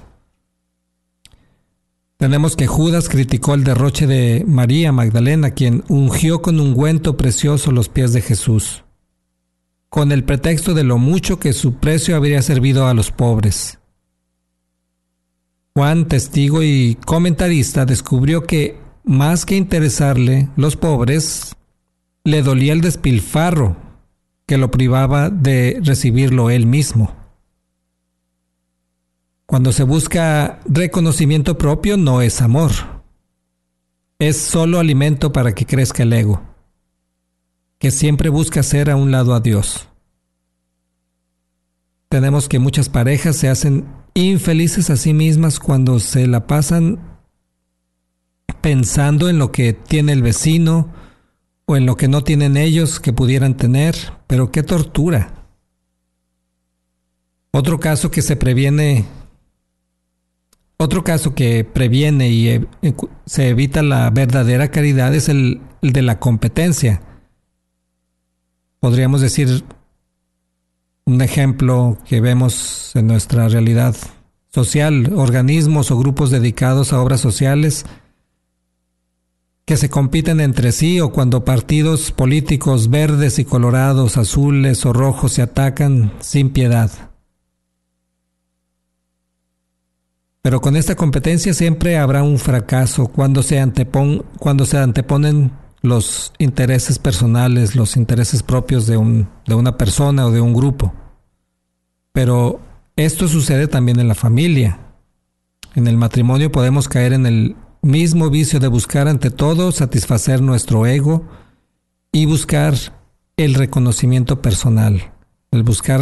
Tenemos 2.17 2.55
que 2.55 2.67
Judas 2.67 3.09
criticó 3.09 3.53
el 3.53 3.63
derroche 3.63 4.07
de 4.07 4.43
María 4.47 4.91
Magdalena, 4.91 5.51
quien 5.51 5.83
ungió 5.87 6.41
con 6.41 6.59
ungüento 6.59 7.17
precioso 7.17 7.71
los 7.71 7.89
pies 7.89 8.13
de 8.13 8.21
Jesús, 8.21 8.83
con 9.89 10.11
el 10.11 10.23
pretexto 10.23 10.73
de 10.73 10.83
lo 10.83 10.97
mucho 10.97 11.39
que 11.39 11.53
su 11.53 11.75
precio 11.75 12.15
habría 12.15 12.41
servido 12.41 12.87
a 12.87 12.93
los 12.93 13.11
pobres. 13.11 13.81
Juan, 15.73 16.07
testigo 16.07 16.63
y 16.63 16.97
comentarista, 17.05 17.86
descubrió 17.86 18.43
que, 18.43 18.77
más 19.05 19.45
que 19.45 19.55
interesarle 19.55 20.49
los 20.57 20.75
pobres, 20.75 21.55
le 22.23 22.41
dolía 22.41 22.73
el 22.73 22.81
despilfarro 22.81 23.77
que 24.45 24.57
lo 24.57 24.69
privaba 24.69 25.29
de 25.29 25.79
recibirlo 25.81 26.49
él 26.49 26.65
mismo. 26.65 27.15
Cuando 29.45 29.71
se 29.71 29.84
busca 29.84 30.60
reconocimiento 30.65 31.57
propio 31.57 31.95
no 31.95 32.21
es 32.21 32.41
amor. 32.41 32.71
Es 34.19 34.38
solo 34.38 34.77
alimento 34.77 35.31
para 35.31 35.55
que 35.55 35.65
crezca 35.65 36.03
el 36.03 36.13
ego, 36.13 36.41
que 37.79 37.91
siempre 37.91 38.29
busca 38.29 38.60
hacer 38.60 38.89
a 38.89 38.97
un 38.97 39.12
lado 39.12 39.34
a 39.34 39.39
Dios. 39.39 39.90
Tenemos 42.12 42.50
que 42.50 42.60
muchas 42.60 42.89
parejas 42.89 43.38
se 43.38 43.47
hacen 43.47 43.86
infelices 44.15 44.89
a 44.89 44.97
sí 44.97 45.13
mismas 45.13 45.62
cuando 45.62 45.97
se 46.02 46.28
la 46.28 46.45
pasan 46.45 47.00
pensando 48.60 49.30
en 49.30 49.39
lo 49.39 49.54
que 49.54 49.71
tiene 49.71 50.12
el 50.12 50.21
vecino 50.21 50.89
o 51.65 51.78
en 51.78 51.86
lo 51.86 51.95
que 51.95 52.10
no 52.10 52.21
tienen 52.21 52.58
ellos 52.58 53.00
que 53.00 53.13
pudieran 53.13 53.56
tener, 53.56 53.95
pero 54.28 54.52
qué 54.52 54.62
tortura. 54.62 55.45
Otro 57.52 57.80
caso 57.80 58.12
que 58.12 58.21
se 58.21 58.36
previene, 58.36 59.06
otro 60.76 61.06
caso 61.06 61.34
que 61.34 61.63
previene 61.63 62.28
y 62.28 62.50
e, 62.50 62.67
se 63.26 63.47
evita 63.47 63.84
la 63.84 64.10
verdadera 64.10 64.69
caridad 64.69 65.15
es 65.15 65.30
el, 65.30 65.62
el 65.82 65.93
de 65.93 66.02
la 66.02 66.19
competencia. 66.19 67.02
Podríamos 68.82 69.21
decir 69.21 69.63
un 71.05 71.21
ejemplo 71.21 71.97
que 72.07 72.21
vemos 72.21 72.95
en 72.95 73.07
nuestra 73.07 73.47
realidad 73.47 73.95
social, 74.49 75.13
organismos 75.15 75.91
o 75.91 75.97
grupos 75.97 76.31
dedicados 76.31 76.93
a 76.93 77.01
obras 77.01 77.21
sociales 77.21 77.85
que 79.65 79.77
se 79.77 79.89
compiten 79.89 80.41
entre 80.41 80.71
sí 80.71 80.99
o 80.99 81.11
cuando 81.11 81.45
partidos 81.45 82.11
políticos 82.11 82.89
verdes 82.89 83.39
y 83.39 83.45
colorados, 83.45 84.17
azules 84.17 84.85
o 84.85 84.91
rojos 84.91 85.33
se 85.33 85.41
atacan 85.41 86.11
sin 86.19 86.49
piedad. 86.49 86.91
Pero 90.41 90.59
con 90.59 90.75
esta 90.75 90.95
competencia 90.95 91.53
siempre 91.53 91.97
habrá 91.97 92.23
un 92.23 92.39
fracaso 92.39 93.07
cuando 93.07 93.43
se, 93.43 93.59
antepon, 93.59 94.25
cuando 94.39 94.65
se 94.65 94.77
anteponen 94.77 95.51
los 95.82 96.34
intereses 96.38 97.00
personales, 97.00 97.76
los 97.76 97.98
intereses 97.98 98.44
propios 98.44 98.86
de, 98.88 98.98
un, 98.98 99.28
de 99.46 99.56
una 99.56 99.78
persona 99.78 100.26
o 100.28 100.32
de 100.32 100.41
un 100.41 100.54
grupo. 100.54 100.94
Pero 102.12 102.60
esto 102.96 103.28
sucede 103.28 103.67
también 103.67 104.00
en 104.00 104.08
la 104.08 104.15
familia. 104.15 104.80
En 105.76 105.88
el 105.88 105.98
matrimonio 105.98 106.52
podemos 106.52 106.88
caer 106.88 107.13
en 107.13 107.26
el 107.26 107.56
mismo 107.82 108.30
vicio 108.30 108.60
de 108.60 108.67
buscar 108.67 109.08
ante 109.08 109.32
todo 109.32 109.72
satisfacer 109.72 110.41
nuestro 110.41 110.86
ego 110.86 111.28
y 112.12 112.26
buscar 112.26 112.76
el 113.38 113.56
reconocimiento 113.56 114.41
personal, 114.41 115.12
el 115.52 115.63
buscar 115.63 116.02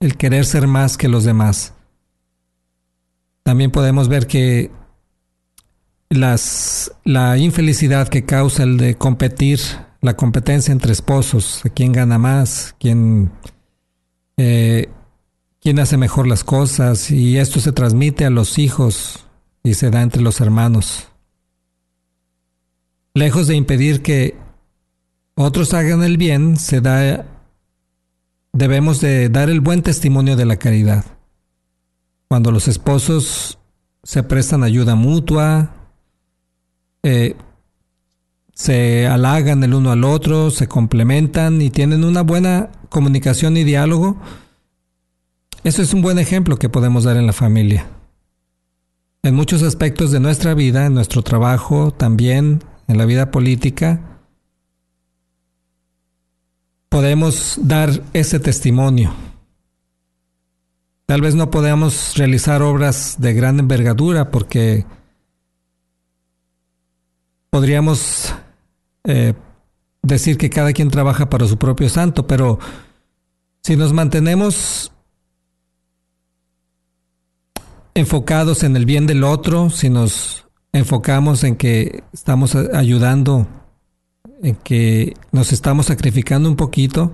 el 0.00 0.16
querer 0.16 0.44
ser 0.44 0.66
más 0.66 0.96
que 0.96 1.08
los 1.08 1.24
demás. 1.24 1.74
También 3.42 3.70
podemos 3.70 4.08
ver 4.08 4.26
que 4.26 4.70
las, 6.10 6.92
la 7.04 7.38
infelicidad 7.38 8.08
que 8.08 8.24
causa 8.24 8.64
el 8.64 8.76
de 8.76 8.96
competir, 8.96 9.60
la 10.00 10.16
competencia 10.16 10.72
entre 10.72 10.92
esposos, 10.92 11.62
quién 11.74 11.92
gana 11.92 12.18
más, 12.18 12.74
quién, 12.78 13.30
eh, 14.36 14.88
quién 15.60 15.78
hace 15.78 15.96
mejor 15.96 16.26
las 16.26 16.44
cosas, 16.44 17.10
y 17.10 17.38
esto 17.38 17.60
se 17.60 17.72
transmite 17.72 18.24
a 18.26 18.30
los 18.30 18.58
hijos 18.58 19.24
y 19.62 19.74
se 19.74 19.90
da 19.90 20.02
entre 20.02 20.20
los 20.20 20.40
hermanos. 20.40 21.08
Lejos 23.14 23.46
de 23.46 23.54
impedir 23.54 24.02
que 24.02 24.36
otros 25.36 25.72
hagan 25.74 26.02
el 26.02 26.16
bien, 26.16 26.56
se 26.56 26.80
da 26.80 27.26
debemos 28.52 29.00
de 29.00 29.28
dar 29.28 29.48
el 29.48 29.60
buen 29.60 29.82
testimonio 29.82 30.34
de 30.34 30.44
la 30.44 30.56
caridad. 30.56 31.04
Cuando 32.28 32.50
los 32.50 32.66
esposos 32.66 33.58
se 34.02 34.22
prestan 34.22 34.64
ayuda 34.64 34.96
mutua, 34.96 35.79
eh, 37.02 37.36
se 38.52 39.06
halagan 39.06 39.64
el 39.64 39.74
uno 39.74 39.90
al 39.90 40.04
otro, 40.04 40.50
se 40.50 40.68
complementan 40.68 41.62
y 41.62 41.70
tienen 41.70 42.04
una 42.04 42.22
buena 42.22 42.70
comunicación 42.90 43.56
y 43.56 43.64
diálogo, 43.64 44.18
eso 45.62 45.82
es 45.82 45.92
un 45.92 46.02
buen 46.02 46.18
ejemplo 46.18 46.58
que 46.58 46.68
podemos 46.68 47.04
dar 47.04 47.16
en 47.16 47.26
la 47.26 47.32
familia. 47.32 47.86
En 49.22 49.34
muchos 49.34 49.62
aspectos 49.62 50.10
de 50.10 50.20
nuestra 50.20 50.54
vida, 50.54 50.86
en 50.86 50.94
nuestro 50.94 51.22
trabajo, 51.22 51.90
también 51.90 52.64
en 52.88 52.96
la 52.96 53.04
vida 53.04 53.30
política, 53.30 54.00
podemos 56.88 57.58
dar 57.62 58.02
ese 58.14 58.40
testimonio. 58.40 59.12
Tal 61.04 61.20
vez 61.20 61.34
no 61.34 61.50
podamos 61.50 62.16
realizar 62.16 62.62
obras 62.62 63.16
de 63.18 63.34
gran 63.34 63.58
envergadura 63.58 64.30
porque 64.30 64.86
podríamos 67.50 68.34
eh, 69.04 69.34
decir 70.02 70.38
que 70.38 70.50
cada 70.50 70.72
quien 70.72 70.90
trabaja 70.90 71.28
para 71.28 71.46
su 71.46 71.58
propio 71.58 71.88
santo, 71.88 72.26
pero 72.26 72.58
si 73.62 73.76
nos 73.76 73.92
mantenemos 73.92 74.92
enfocados 77.94 78.62
en 78.62 78.76
el 78.76 78.86
bien 78.86 79.06
del 79.06 79.24
otro, 79.24 79.70
si 79.70 79.90
nos 79.90 80.46
enfocamos 80.72 81.44
en 81.44 81.56
que 81.56 82.02
estamos 82.12 82.54
ayudando, 82.54 83.46
en 84.42 84.54
que 84.56 85.14
nos 85.32 85.52
estamos 85.52 85.86
sacrificando 85.86 86.48
un 86.48 86.56
poquito, 86.56 87.12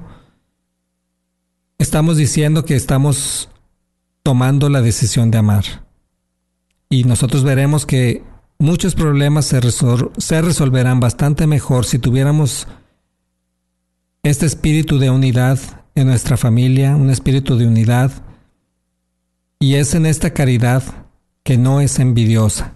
estamos 1.79 2.17
diciendo 2.17 2.65
que 2.65 2.77
estamos 2.77 3.49
tomando 4.23 4.69
la 4.69 4.83
decisión 4.83 5.31
de 5.31 5.39
amar. 5.39 5.65
Y 6.89 7.05
nosotros 7.05 7.43
veremos 7.43 7.87
que 7.87 8.23
muchos 8.59 8.95
problemas 8.95 9.47
se, 9.47 9.61
resolverán 9.61 11.01
bastante 11.01 11.47
mejor 11.47 11.85
si 11.85 11.99
tuviéramos 11.99 12.67
este 14.23 14.47
espíritu 14.47 14.99
de 14.99 15.11
unidad 15.11 15.59
en 15.95 16.09
nuestra 16.09 16.37
familia, 16.37 16.97
un 16.97 17.11
espíritu 17.11 17.57
de 17.57 17.67
unidad, 17.67 18.11
y 19.59 19.75
es 19.75 19.95
en 19.95 20.07
esta 20.07 20.33
caridad 20.33 20.83
que 21.43 21.57
no 21.57 21.81
es 21.81 21.99
envidiosa. 21.99 22.75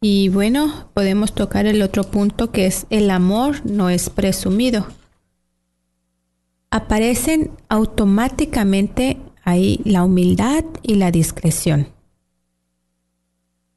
Y 0.00 0.28
bueno, 0.28 0.90
podemos 0.92 1.34
tocar 1.34 1.66
el 1.66 1.80
otro 1.80 2.04
punto 2.04 2.50
que 2.50 2.66
es 2.66 2.86
el 2.90 3.10
amor 3.10 3.64
no 3.64 3.88
es 3.88 4.10
presumido. 4.10 4.86
Aparecen 6.70 7.52
automáticamente 7.68 9.18
ahí 9.44 9.80
la 9.84 10.04
humildad 10.04 10.64
y 10.82 10.96
la 10.96 11.10
discreción. 11.10 11.93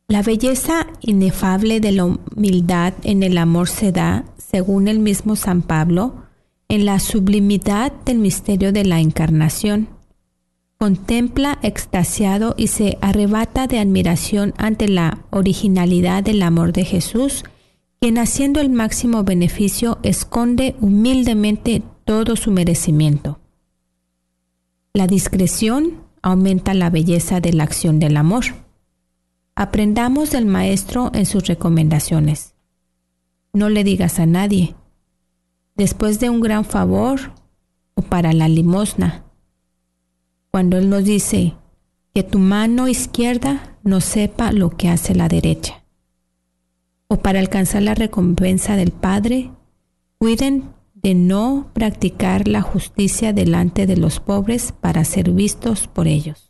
La 0.09 0.21
belleza 0.21 0.87
inefable 1.01 1.81
de 1.81 1.91
la 1.91 2.05
humildad 2.05 2.93
en 3.03 3.23
el 3.23 3.37
amor 3.37 3.67
se 3.67 3.91
da, 3.91 4.23
según 4.37 4.87
el 4.87 4.99
mismo 4.99 5.35
San 5.35 5.61
Pablo, 5.61 6.23
en 6.69 6.85
la 6.85 6.99
sublimidad 6.99 7.91
del 8.05 8.19
misterio 8.19 8.71
de 8.71 8.85
la 8.85 9.01
encarnación. 9.01 9.89
Contempla 10.77 11.59
extasiado 11.61 12.55
y 12.57 12.67
se 12.67 12.97
arrebata 13.01 13.67
de 13.67 13.79
admiración 13.79 14.53
ante 14.57 14.87
la 14.87 15.25
originalidad 15.29 16.23
del 16.23 16.41
amor 16.41 16.71
de 16.71 16.85
Jesús, 16.85 17.43
quien 17.99 18.17
haciendo 18.17 18.61
el 18.61 18.69
máximo 18.69 19.25
beneficio 19.25 19.97
esconde 20.03 20.77
humildemente 20.79 21.83
todo 22.05 22.37
su 22.37 22.51
merecimiento. 22.51 23.39
La 24.93 25.05
discreción 25.05 26.03
aumenta 26.21 26.73
la 26.73 26.89
belleza 26.89 27.41
de 27.41 27.51
la 27.51 27.63
acción 27.63 27.99
del 27.99 28.15
amor. 28.15 28.45
Aprendamos 29.59 30.29
del 30.29 30.45
Maestro 30.45 31.09
en 31.15 31.25
sus 31.25 31.47
recomendaciones. 31.47 32.53
No 33.53 33.69
le 33.69 33.83
digas 33.83 34.19
a 34.19 34.27
nadie, 34.27 34.75
después 35.73 36.19
de 36.19 36.29
un 36.29 36.41
gran 36.41 36.63
favor 36.63 37.31
o 37.95 38.03
para 38.03 38.33
la 38.33 38.47
limosna. 38.49 39.25
Cuando 40.51 40.77
Él 40.77 40.91
nos 40.91 41.05
dice 41.05 41.55
que 42.13 42.21
tu 42.21 42.37
mano 42.37 42.87
izquierda 42.87 43.79
no 43.81 43.99
sepa 43.99 44.51
lo 44.51 44.69
que 44.69 44.89
hace 44.89 45.15
la 45.15 45.27
derecha. 45.27 45.83
O 47.07 47.17
para 47.17 47.39
alcanzar 47.39 47.81
la 47.81 47.95
recompensa 47.95 48.75
del 48.75 48.91
Padre, 48.91 49.49
cuiden 50.19 50.69
de 50.93 51.15
no 51.15 51.71
practicar 51.73 52.47
la 52.47 52.61
justicia 52.61 53.33
delante 53.33 53.87
de 53.87 53.97
los 53.97 54.19
pobres 54.19 54.71
para 54.71 55.03
ser 55.03 55.31
vistos 55.31 55.87
por 55.87 56.05
ellos. 56.05 56.46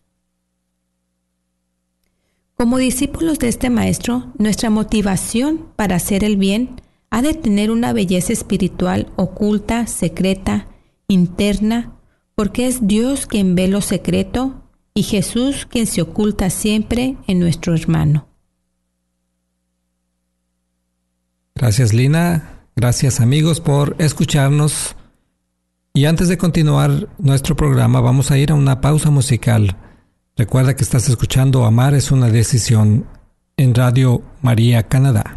Como 2.57 2.79
discípulos 2.79 3.37
de 3.37 3.49
este 3.49 3.69
Maestro, 3.69 4.33
nuestra 4.39 4.71
motivación 4.71 5.67
para 5.75 5.97
hacer 5.97 6.23
el 6.23 6.37
bien 6.37 6.81
ha 7.11 7.21
de 7.21 7.35
tener 7.35 7.69
una 7.69 7.93
belleza 7.93 8.33
espiritual 8.33 9.13
oculta, 9.15 9.85
secreta, 9.85 10.67
interna, 11.07 11.93
porque 12.33 12.65
es 12.65 12.87
Dios 12.87 13.27
quien 13.27 13.53
ve 13.53 13.67
lo 13.67 13.81
secreto 13.81 14.63
y 14.95 15.03
Jesús 15.03 15.67
quien 15.67 15.85
se 15.85 16.01
oculta 16.01 16.49
siempre 16.49 17.15
en 17.27 17.39
nuestro 17.39 17.75
hermano. 17.75 18.27
Gracias 21.53 21.93
Lina. 21.93 22.63
Gracias 22.75 23.19
amigos 23.19 23.61
por 23.61 23.95
escucharnos. 23.99 24.95
Y 25.93 26.05
antes 26.05 26.27
de 26.27 26.39
continuar 26.39 27.07
nuestro 27.19 27.55
programa 27.55 28.01
vamos 28.01 28.31
a 28.31 28.39
ir 28.39 28.49
a 28.49 28.55
una 28.55 28.81
pausa 28.81 29.11
musical. 29.11 29.77
Recuerda 30.37 30.75
que 30.75 30.83
estás 30.83 31.09
escuchando 31.09 31.65
Amar 31.65 31.95
es 31.95 32.11
una 32.11 32.29
decisión 32.29 33.07
en 33.57 33.73
Radio 33.73 34.21
María 34.43 34.83
Canadá. 34.83 35.36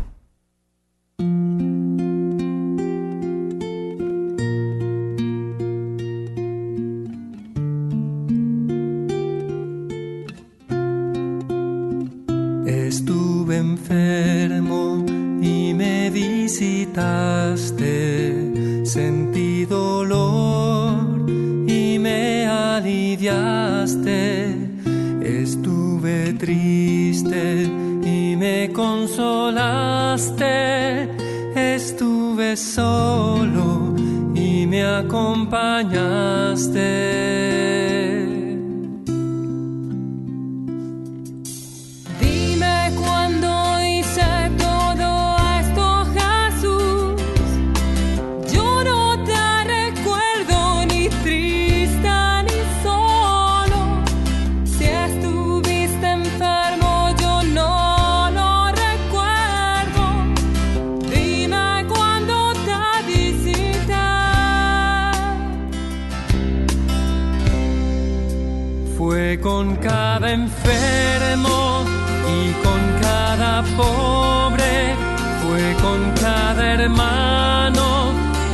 Enfermo 70.33 71.85
y 72.29 72.53
con 72.63 72.81
cada 73.01 73.63
pobre, 73.77 74.95
fue 75.43 75.75
con 75.83 76.13
cada 76.21 76.75
hermano 76.75 78.13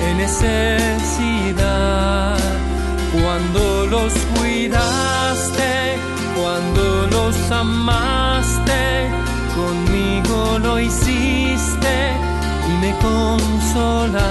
en 0.09 0.17
necesidad. 0.19 1.57
Cuando 3.13 3.87
los 3.87 4.13
cuidaste, 4.39 5.99
cuando 6.37 7.07
los 7.11 7.37
amaste, 7.51 9.11
conmigo 9.55 10.59
lo 10.59 10.81
hiciste 10.81 12.13
y 12.69 12.73
me 12.81 12.93
consolaste. 12.99 14.27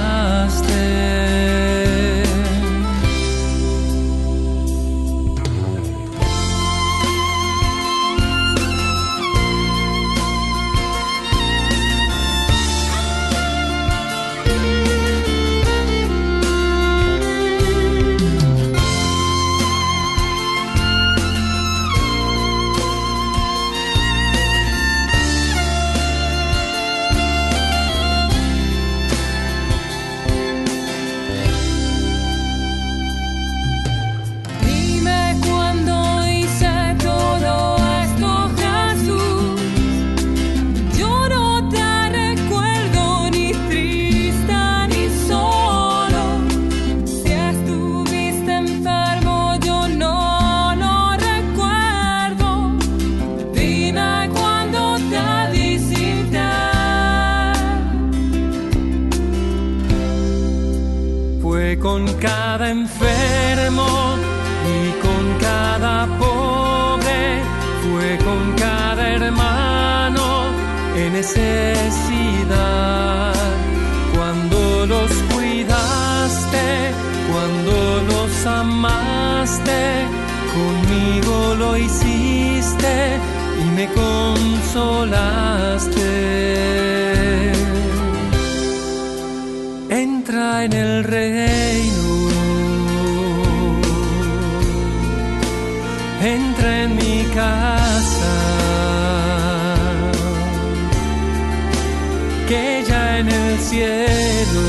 estrella 102.66 103.20
en 103.20 103.28
el 103.30 103.60
cielo. 103.60 104.64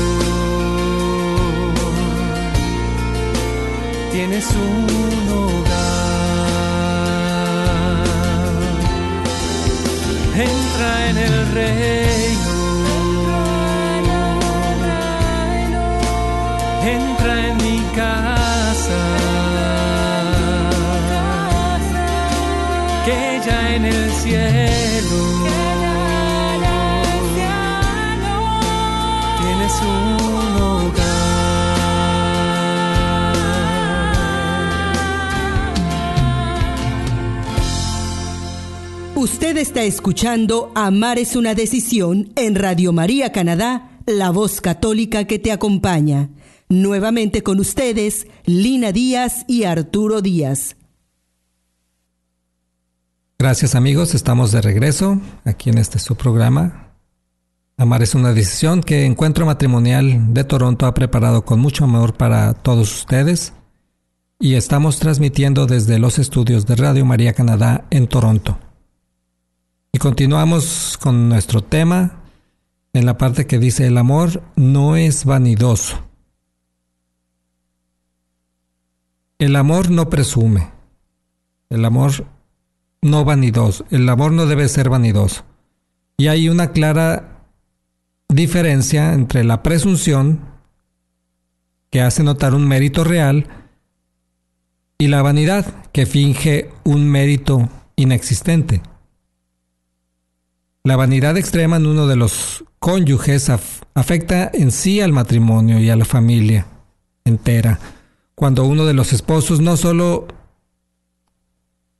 Tienes 4.11 4.45
un 4.51 5.29
hogar. 5.29 5.67
Entra 10.35 11.09
en 11.09 11.17
el 11.17 11.51
reino. 11.53 12.55
Entra 16.83 17.47
en 17.47 17.57
mi 17.57 17.79
casa. 17.95 19.01
Que 23.05 23.41
ya 23.45 23.75
en 23.75 23.85
el 23.85 24.11
cielo. 24.11 24.86
Usted 39.29 39.57
está 39.57 39.83
escuchando 39.83 40.71
Amar 40.73 41.19
es 41.19 41.35
una 41.35 41.53
decisión 41.53 42.31
en 42.37 42.55
Radio 42.55 42.93
María 42.93 43.33
Canadá, 43.33 43.99
la 44.05 44.29
voz 44.29 44.61
católica 44.61 45.25
que 45.25 45.37
te 45.37 45.51
acompaña. 45.51 46.29
Nuevamente 46.69 47.43
con 47.43 47.59
ustedes, 47.59 48.25
Lina 48.45 48.93
Díaz 48.93 49.43
y 49.45 49.65
Arturo 49.65 50.21
Díaz. 50.21 50.77
Gracias 53.37 53.75
amigos, 53.75 54.15
estamos 54.15 54.53
de 54.53 54.61
regreso 54.61 55.19
aquí 55.43 55.71
en 55.71 55.77
este 55.77 55.99
su 55.99 56.15
programa. 56.15 56.93
Amar 57.75 58.03
es 58.03 58.15
una 58.15 58.31
decisión 58.31 58.81
que 58.81 59.03
Encuentro 59.03 59.45
Matrimonial 59.45 60.33
de 60.33 60.45
Toronto 60.45 60.85
ha 60.85 60.93
preparado 60.93 61.43
con 61.43 61.59
mucho 61.59 61.83
amor 61.83 62.15
para 62.15 62.53
todos 62.53 62.95
ustedes 62.95 63.51
y 64.39 64.53
estamos 64.53 64.99
transmitiendo 64.99 65.65
desde 65.65 65.99
los 65.99 66.17
estudios 66.17 66.65
de 66.65 66.77
Radio 66.77 67.03
María 67.03 67.33
Canadá 67.33 67.83
en 67.89 68.07
Toronto. 68.07 68.57
Continuamos 69.99 70.97
con 70.99 71.27
nuestro 71.27 71.63
tema 71.63 72.23
en 72.93 73.05
la 73.05 73.17
parte 73.17 73.47
que 73.47 73.57
dice 73.57 73.87
el 73.87 73.97
amor 73.97 74.43
no 74.55 74.95
es 74.95 75.25
vanidoso. 75.25 76.03
El 79.39 79.55
amor 79.55 79.89
no 79.89 80.09
presume. 80.09 80.71
El 81.69 81.83
amor 81.83 82.25
no 83.01 83.25
vanidoso. 83.25 83.85
El 83.89 84.07
amor 84.07 84.33
no 84.33 84.45
debe 84.45 84.67
ser 84.67 84.89
vanidoso. 84.89 85.45
Y 86.17 86.27
hay 86.27 86.49
una 86.49 86.71
clara 86.71 87.45
diferencia 88.29 89.13
entre 89.13 89.43
la 89.43 89.63
presunción, 89.63 90.41
que 91.89 92.01
hace 92.01 92.23
notar 92.23 92.53
un 92.53 92.67
mérito 92.67 93.03
real, 93.03 93.47
y 94.97 95.07
la 95.07 95.21
vanidad, 95.21 95.85
que 95.91 96.05
finge 96.05 96.69
un 96.83 97.09
mérito 97.09 97.69
inexistente. 97.95 98.81
La 100.87 100.95
vanidad 100.95 101.35
extrema 101.35 101.75
en 101.75 101.85
uno 101.85 102.07
de 102.07 102.15
los 102.15 102.63
cónyuges 102.79 103.51
afecta 103.93 104.49
en 104.53 104.71
sí 104.71 105.01
al 105.01 105.11
matrimonio 105.11 105.79
y 105.79 105.89
a 105.89 105.97
la 105.97 106.05
familia 106.05 106.65
entera. 107.25 107.77
Cuando 108.35 108.63
uno 108.63 108.85
de 108.85 108.93
los 108.93 109.11
esposos 109.11 109.59
no 109.59 109.75
solo 109.75 110.29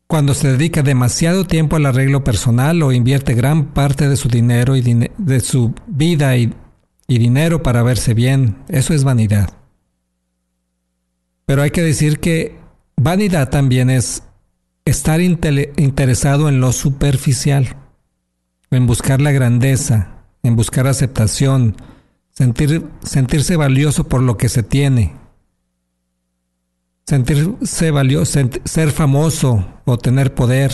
cuando 0.07 0.33
se 0.33 0.53
dedica 0.53 0.83
demasiado 0.83 1.43
tiempo 1.43 1.75
al 1.75 1.85
arreglo 1.85 2.23
personal 2.23 2.81
o 2.81 2.93
invierte 2.93 3.33
gran 3.33 3.73
parte 3.73 4.07
de 4.07 4.15
su 4.15 4.29
dinero 4.29 4.77
y 4.77 5.09
de 5.17 5.39
su 5.41 5.73
vida 5.87 6.37
y, 6.37 6.53
dinero 7.09 7.61
para 7.61 7.83
verse 7.83 8.13
bien, 8.13 8.55
eso 8.69 8.93
es 8.93 9.03
vanidad. 9.03 9.49
Pero 11.45 11.61
hay 11.61 11.71
que 11.71 11.81
decir 11.81 12.21
que 12.21 12.57
vanidad 12.95 13.49
también 13.49 13.89
es 13.89 14.23
estar 14.85 15.19
interesado 15.19 16.47
en 16.47 16.61
lo 16.61 16.71
superficial, 16.71 17.75
en 18.71 18.87
buscar 18.87 19.21
la 19.21 19.31
grandeza, 19.31 20.09
en 20.43 20.55
buscar 20.55 20.87
aceptación, 20.87 21.75
sentir, 22.29 22.85
sentirse 23.03 23.55
valioso 23.55 24.07
por 24.07 24.21
lo 24.21 24.37
que 24.37 24.49
se 24.49 24.63
tiene, 24.63 25.15
sentirse 27.05 27.91
valioso, 27.91 28.39
ser 28.65 28.91
famoso 28.91 29.65
o 29.85 29.97
tener 29.97 30.33
poder. 30.33 30.71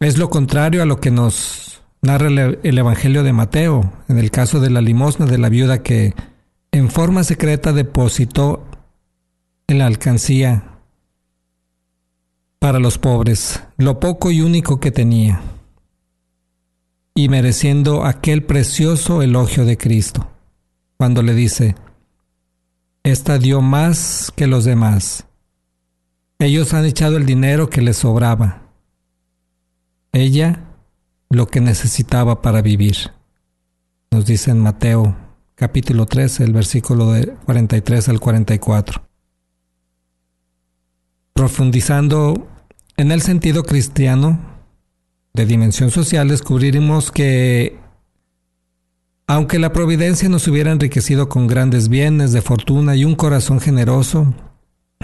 Es 0.00 0.18
lo 0.18 0.30
contrario 0.30 0.82
a 0.82 0.86
lo 0.86 1.00
que 1.00 1.10
nos 1.10 1.82
narra 2.02 2.28
el 2.28 2.78
Evangelio 2.78 3.22
de 3.22 3.32
Mateo, 3.32 3.92
en 4.08 4.18
el 4.18 4.30
caso 4.30 4.60
de 4.60 4.70
la 4.70 4.80
limosna 4.80 5.26
de 5.26 5.38
la 5.38 5.48
viuda 5.48 5.82
que 5.82 6.14
en 6.72 6.90
forma 6.90 7.24
secreta 7.24 7.72
depositó 7.72 8.66
en 9.66 9.78
la 9.78 9.86
alcancía 9.86 10.73
para 12.64 12.78
los 12.78 12.96
pobres 12.96 13.62
lo 13.76 14.00
poco 14.00 14.30
y 14.30 14.40
único 14.40 14.80
que 14.80 14.90
tenía, 14.90 15.42
y 17.14 17.28
mereciendo 17.28 18.06
aquel 18.06 18.42
precioso 18.42 19.20
elogio 19.20 19.66
de 19.66 19.76
Cristo, 19.76 20.26
cuando 20.96 21.22
le 21.22 21.34
dice, 21.34 21.74
esta 23.02 23.36
dio 23.36 23.60
más 23.60 24.32
que 24.34 24.46
los 24.46 24.64
demás. 24.64 25.26
Ellos 26.38 26.72
han 26.72 26.86
echado 26.86 27.18
el 27.18 27.26
dinero 27.26 27.68
que 27.68 27.82
les 27.82 27.98
sobraba. 27.98 28.62
Ella 30.14 30.64
lo 31.28 31.48
que 31.48 31.60
necesitaba 31.60 32.40
para 32.40 32.62
vivir. 32.62 32.96
Nos 34.10 34.24
dice 34.24 34.52
en 34.52 34.60
Mateo 34.60 35.14
capítulo 35.54 36.06
13, 36.06 36.44
el 36.44 36.54
versículo 36.54 37.12
de 37.12 37.26
43 37.44 38.08
al 38.08 38.20
44. 38.20 39.02
Profundizando 41.34 42.48
en 42.96 43.12
el 43.12 43.22
sentido 43.22 43.64
cristiano 43.64 44.40
de 45.32 45.46
dimensión 45.46 45.90
social, 45.90 46.28
descubriremos 46.28 47.10
que 47.10 47.78
aunque 49.26 49.58
la 49.58 49.72
providencia 49.72 50.28
nos 50.28 50.46
hubiera 50.48 50.70
enriquecido 50.70 51.28
con 51.28 51.46
grandes 51.46 51.88
bienes 51.88 52.32
de 52.32 52.42
fortuna 52.42 52.94
y 52.94 53.04
un 53.04 53.14
corazón 53.14 53.58
generoso, 53.58 54.34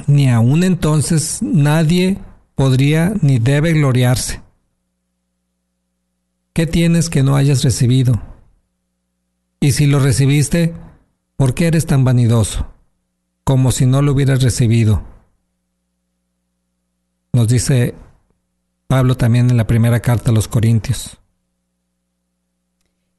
ni 0.06 0.28
aun 0.28 0.62
entonces 0.62 1.38
nadie 1.42 2.18
podría 2.54 3.14
ni 3.22 3.38
debe 3.38 3.72
gloriarse. 3.72 4.42
¿Qué 6.52 6.66
tienes 6.66 7.08
que 7.08 7.22
no 7.22 7.36
hayas 7.36 7.64
recibido? 7.64 8.20
Y 9.60 9.72
si 9.72 9.86
lo 9.86 10.00
recibiste, 10.00 10.74
¿por 11.36 11.54
qué 11.54 11.68
eres 11.68 11.86
tan 11.86 12.04
vanidoso? 12.04 12.66
Como 13.44 13.72
si 13.72 13.86
no 13.86 14.02
lo 14.02 14.12
hubieras 14.12 14.42
recibido. 14.42 15.02
Nos 17.32 17.48
dice 17.48 17.94
Pablo 18.86 19.16
también 19.16 19.50
en 19.50 19.56
la 19.56 19.66
primera 19.66 20.00
carta 20.00 20.30
a 20.30 20.34
los 20.34 20.48
Corintios. 20.48 21.18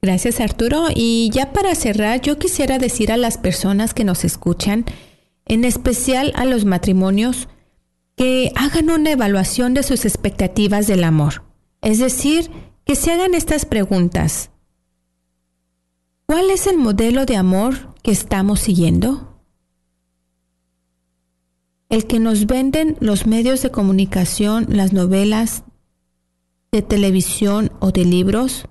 Gracias 0.02 0.39
Arturo. 0.39 0.88
Y 0.93 1.30
ya 1.32 1.54
para 1.54 1.76
cerrar, 1.76 2.21
yo 2.21 2.39
quisiera 2.39 2.80
decir 2.80 3.12
a 3.12 3.17
las 3.17 3.38
personas 3.38 3.93
que 3.93 4.04
nos 4.04 4.26
escuchan, 4.26 4.86
en 5.45 5.63
especial 5.63 6.34
a 6.36 6.45
los 6.45 6.65
matrimonios, 6.65 7.47
que 8.15 8.52
hagan 8.56 8.89
una 8.89 9.12
evaluación 9.12 9.74
de 9.74 9.84
sus 9.84 10.06
expectativas 10.06 10.88
del 10.88 11.04
amor. 11.04 11.43
Es 11.82 12.00
decir, 12.00 12.50
que 12.84 12.95
se 12.95 13.12
hagan 13.12 13.36
estas 13.36 13.65
preguntas. 13.65 14.50
¿Cuál 16.26 16.50
es 16.50 16.67
el 16.67 16.78
modelo 16.78 17.26
de 17.26 17.36
amor 17.36 17.95
que 18.04 18.12
estamos 18.12 18.60
siguiendo? 18.60 19.30
El 21.91 22.08
que 22.08 22.21
nos 22.21 22.45
venden 22.45 22.95
los 23.01 23.27
medios 23.27 23.62
de 23.62 23.69
comunicación, 23.69 24.65
las 24.69 24.93
novelas 24.93 25.65
de 26.71 26.82
televisión 26.82 27.69
o 27.82 27.91
de 27.91 28.06
libros, 28.06 28.63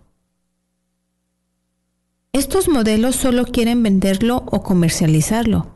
estos 2.32 2.70
modelos 2.70 3.16
solo 3.16 3.44
quieren 3.44 3.82
venderlo 3.82 4.42
o 4.46 4.62
comercializarlo. 4.62 5.66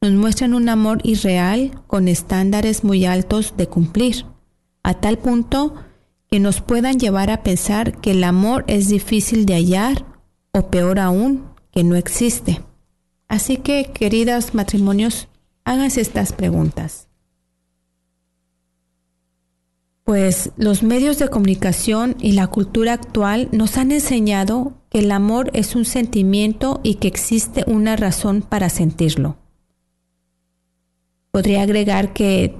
Nos 0.00 0.10
muestran 0.10 0.54
un 0.54 0.68
amor 0.68 0.98
irreal 1.04 1.80
con 1.86 2.08
estándares 2.08 2.82
muy 2.82 3.04
altos 3.04 3.54
de 3.56 3.68
cumplir, 3.68 4.26
a 4.82 4.94
tal 4.94 5.18
punto 5.18 5.76
que 6.28 6.40
nos 6.40 6.60
puedan 6.62 6.98
llevar 6.98 7.30
a 7.30 7.44
pensar 7.44 8.00
que 8.00 8.10
el 8.10 8.24
amor 8.24 8.64
es 8.66 8.88
difícil 8.88 9.46
de 9.46 9.54
hallar 9.54 10.04
o 10.50 10.68
peor 10.68 10.98
aún, 10.98 11.44
que 11.70 11.84
no 11.84 11.94
existe. 11.94 12.60
Así 13.28 13.58
que, 13.58 13.92
queridas 13.94 14.52
matrimonios, 14.52 15.28
háganse 15.68 16.00
estas 16.00 16.32
preguntas. 16.32 17.08
Pues 20.04 20.52
los 20.56 20.82
medios 20.82 21.18
de 21.18 21.28
comunicación 21.28 22.16
y 22.18 22.32
la 22.32 22.46
cultura 22.46 22.94
actual 22.94 23.50
nos 23.52 23.76
han 23.76 23.92
enseñado 23.92 24.72
que 24.88 25.00
el 25.00 25.12
amor 25.12 25.50
es 25.52 25.76
un 25.76 25.84
sentimiento 25.84 26.80
y 26.82 26.94
que 26.94 27.08
existe 27.08 27.64
una 27.66 27.96
razón 27.96 28.40
para 28.40 28.70
sentirlo. 28.70 29.36
Podría 31.30 31.62
agregar 31.62 32.14
que 32.14 32.56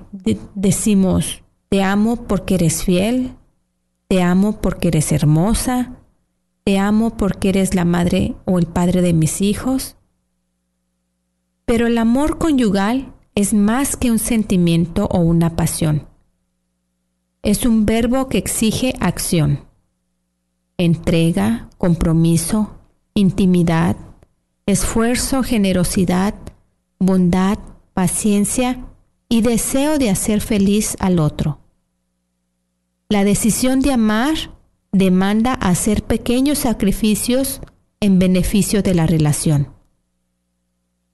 decimos, 0.54 1.42
te 1.70 1.82
amo 1.82 2.26
porque 2.26 2.56
eres 2.56 2.84
fiel, 2.84 3.32
te 4.08 4.20
amo 4.20 4.60
porque 4.60 4.88
eres 4.88 5.10
hermosa, 5.12 5.94
te 6.64 6.78
amo 6.78 7.16
porque 7.16 7.48
eres 7.48 7.74
la 7.74 7.86
madre 7.86 8.34
o 8.44 8.58
el 8.58 8.66
padre 8.66 9.00
de 9.00 9.14
mis 9.14 9.40
hijos. 9.40 9.97
Pero 11.68 11.86
el 11.86 11.96
amor 11.98 12.38
conyugal 12.38 13.14
es 13.36 13.54
más 13.54 13.96
que 13.96 14.10
un 14.10 14.18
sentimiento 14.18 15.06
o 15.06 15.20
una 15.20 15.54
pasión 15.54 16.08
es 17.42 17.64
un 17.64 17.86
verbo 17.86 18.28
que 18.28 18.38
exige 18.38 18.94
acción, 19.00 19.64
entrega, 20.76 21.70
compromiso, 21.78 22.76
intimidad, 23.14 23.96
esfuerzo, 24.66 25.42
generosidad, 25.42 26.34
bondad, 26.98 27.58
paciencia 27.94 28.84
y 29.28 29.40
deseo 29.42 29.98
de 29.98 30.10
hacer 30.10 30.40
feliz 30.40 30.96
al 31.00 31.20
otro. 31.20 31.60
La 33.08 33.24
decisión 33.24 33.80
de 33.80 33.92
amar 33.92 34.34
demanda 34.92 35.54
hacer 35.54 36.02
pequeños 36.02 36.58
sacrificios 36.58 37.60
en 38.00 38.18
beneficio 38.18 38.82
de 38.82 38.94
la 38.94 39.06
relación. 39.06 39.77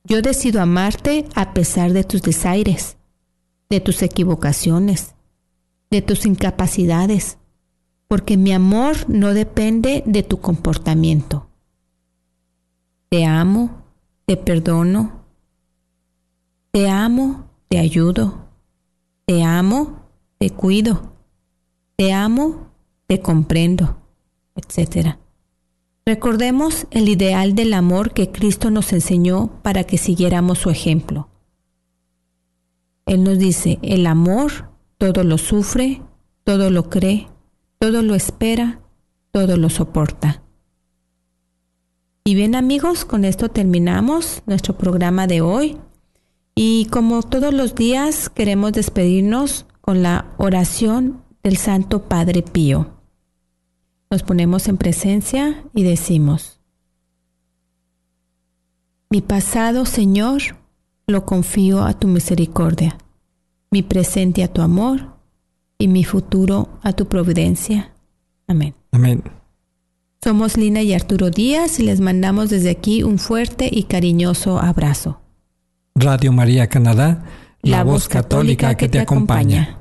Yo 0.06 0.20
decido 0.20 0.60
amarte 0.60 1.26
a 1.34 1.54
pesar 1.54 1.94
de 1.94 2.04
tus 2.04 2.20
desaires, 2.20 2.98
de 3.70 3.80
tus 3.80 4.02
equivocaciones, 4.02 5.14
de 5.90 6.02
tus 6.02 6.26
incapacidades, 6.26 7.38
porque 8.06 8.36
mi 8.36 8.52
amor 8.52 9.08
no 9.08 9.32
depende 9.32 10.02
de 10.04 10.22
tu 10.22 10.40
comportamiento. 10.40 11.48
Te 13.08 13.24
amo, 13.24 13.82
te 14.26 14.36
perdono, 14.36 15.24
te 16.70 16.90
amo, 16.90 17.48
te 17.68 17.78
ayudo, 17.78 18.50
te 19.24 19.42
amo, 19.42 20.10
te 20.36 20.50
cuido, 20.50 21.14
te 21.96 22.12
amo, 22.12 22.72
te 23.06 23.22
comprendo, 23.22 23.96
etc. 24.54 25.16
Recordemos 26.06 26.86
el 26.90 27.08
ideal 27.08 27.54
del 27.54 27.72
amor 27.72 28.12
que 28.12 28.30
Cristo 28.30 28.70
nos 28.70 28.92
enseñó 28.92 29.62
para 29.62 29.84
que 29.84 29.96
siguiéramos 29.96 30.58
su 30.58 30.68
ejemplo. 30.68 31.28
Él 33.06 33.24
nos 33.24 33.38
dice, 33.38 33.78
el 33.80 34.06
amor 34.06 34.70
todo 34.98 35.24
lo 35.24 35.38
sufre, 35.38 36.02
todo 36.44 36.70
lo 36.70 36.90
cree, 36.90 37.28
todo 37.78 38.02
lo 38.02 38.14
espera, 38.14 38.80
todo 39.30 39.56
lo 39.56 39.70
soporta. 39.70 40.42
Y 42.22 42.34
bien 42.34 42.54
amigos, 42.54 43.04
con 43.04 43.24
esto 43.24 43.50
terminamos 43.50 44.42
nuestro 44.46 44.76
programa 44.76 45.26
de 45.26 45.40
hoy. 45.40 45.78
Y 46.54 46.86
como 46.86 47.22
todos 47.22 47.52
los 47.52 47.74
días 47.74 48.28
queremos 48.28 48.72
despedirnos 48.72 49.66
con 49.80 50.02
la 50.02 50.34
oración 50.38 51.22
del 51.42 51.56
Santo 51.56 52.04
Padre 52.08 52.42
Pío. 52.42 52.93
Nos 54.14 54.22
ponemos 54.22 54.68
en 54.68 54.76
presencia 54.76 55.64
y 55.74 55.82
decimos, 55.82 56.60
mi 59.10 59.20
pasado, 59.20 59.86
Señor, 59.86 60.40
lo 61.08 61.26
confío 61.26 61.82
a 61.82 61.94
tu 61.94 62.06
misericordia, 62.06 62.96
mi 63.72 63.82
presente 63.82 64.44
a 64.44 64.52
tu 64.52 64.62
amor 64.62 65.16
y 65.78 65.88
mi 65.88 66.04
futuro 66.04 66.68
a 66.82 66.92
tu 66.92 67.08
providencia. 67.08 67.90
Amén. 68.46 68.76
Amén. 68.92 69.24
Somos 70.22 70.56
Lina 70.56 70.82
y 70.82 70.94
Arturo 70.94 71.30
Díaz 71.30 71.80
y 71.80 71.82
les 71.82 72.00
mandamos 72.00 72.50
desde 72.50 72.70
aquí 72.70 73.02
un 73.02 73.18
fuerte 73.18 73.68
y 73.68 73.82
cariñoso 73.82 74.60
abrazo. 74.60 75.22
Radio 75.96 76.32
María 76.32 76.68
Canadá, 76.68 77.24
la, 77.62 77.82
voz 77.82 78.08
católica, 78.08 78.76
que, 78.76 78.88
te 78.88 79.00
acompaña. 79.00 79.80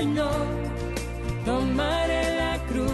Señor, 0.00 0.46
tomaré 1.44 2.34
la 2.34 2.58
cruz, 2.68 2.88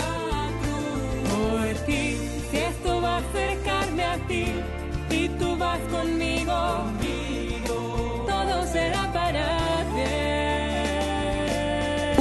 la 0.00 0.48
cruz 0.62 1.02
por 1.28 1.66
ti. 1.84 2.16
Si 2.50 2.56
esto 2.56 3.02
va 3.02 3.16
a 3.16 3.18
acercarme 3.18 4.02
a 4.02 4.16
ti 4.26 4.46
y 5.10 5.28
tú 5.38 5.58
vas 5.58 5.78
conmigo, 5.90 6.54
todo 8.26 8.66
será 8.72 9.12
para 9.12 9.84
bien. 9.94 11.04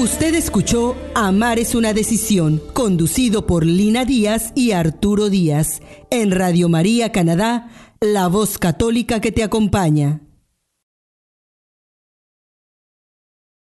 Usted 0.03 0.36
escuchó 0.36 0.97
Amar 1.15 1.57
es 1.57 1.73
una 1.73 1.93
decisión, 1.93 2.61
conducido 2.73 3.47
por 3.47 3.65
Lina 3.65 4.03
Díaz 4.03 4.51
y 4.55 4.71
Arturo 4.71 5.30
Díaz, 5.30 5.82
en 6.09 6.32
Radio 6.32 6.67
María 6.67 7.13
Canadá, 7.13 7.69
la 8.01 8.28
voz 8.28 8.57
católica 8.57 9.21
que 9.21 9.32
te 9.32 9.43
acompaña. 9.45 10.19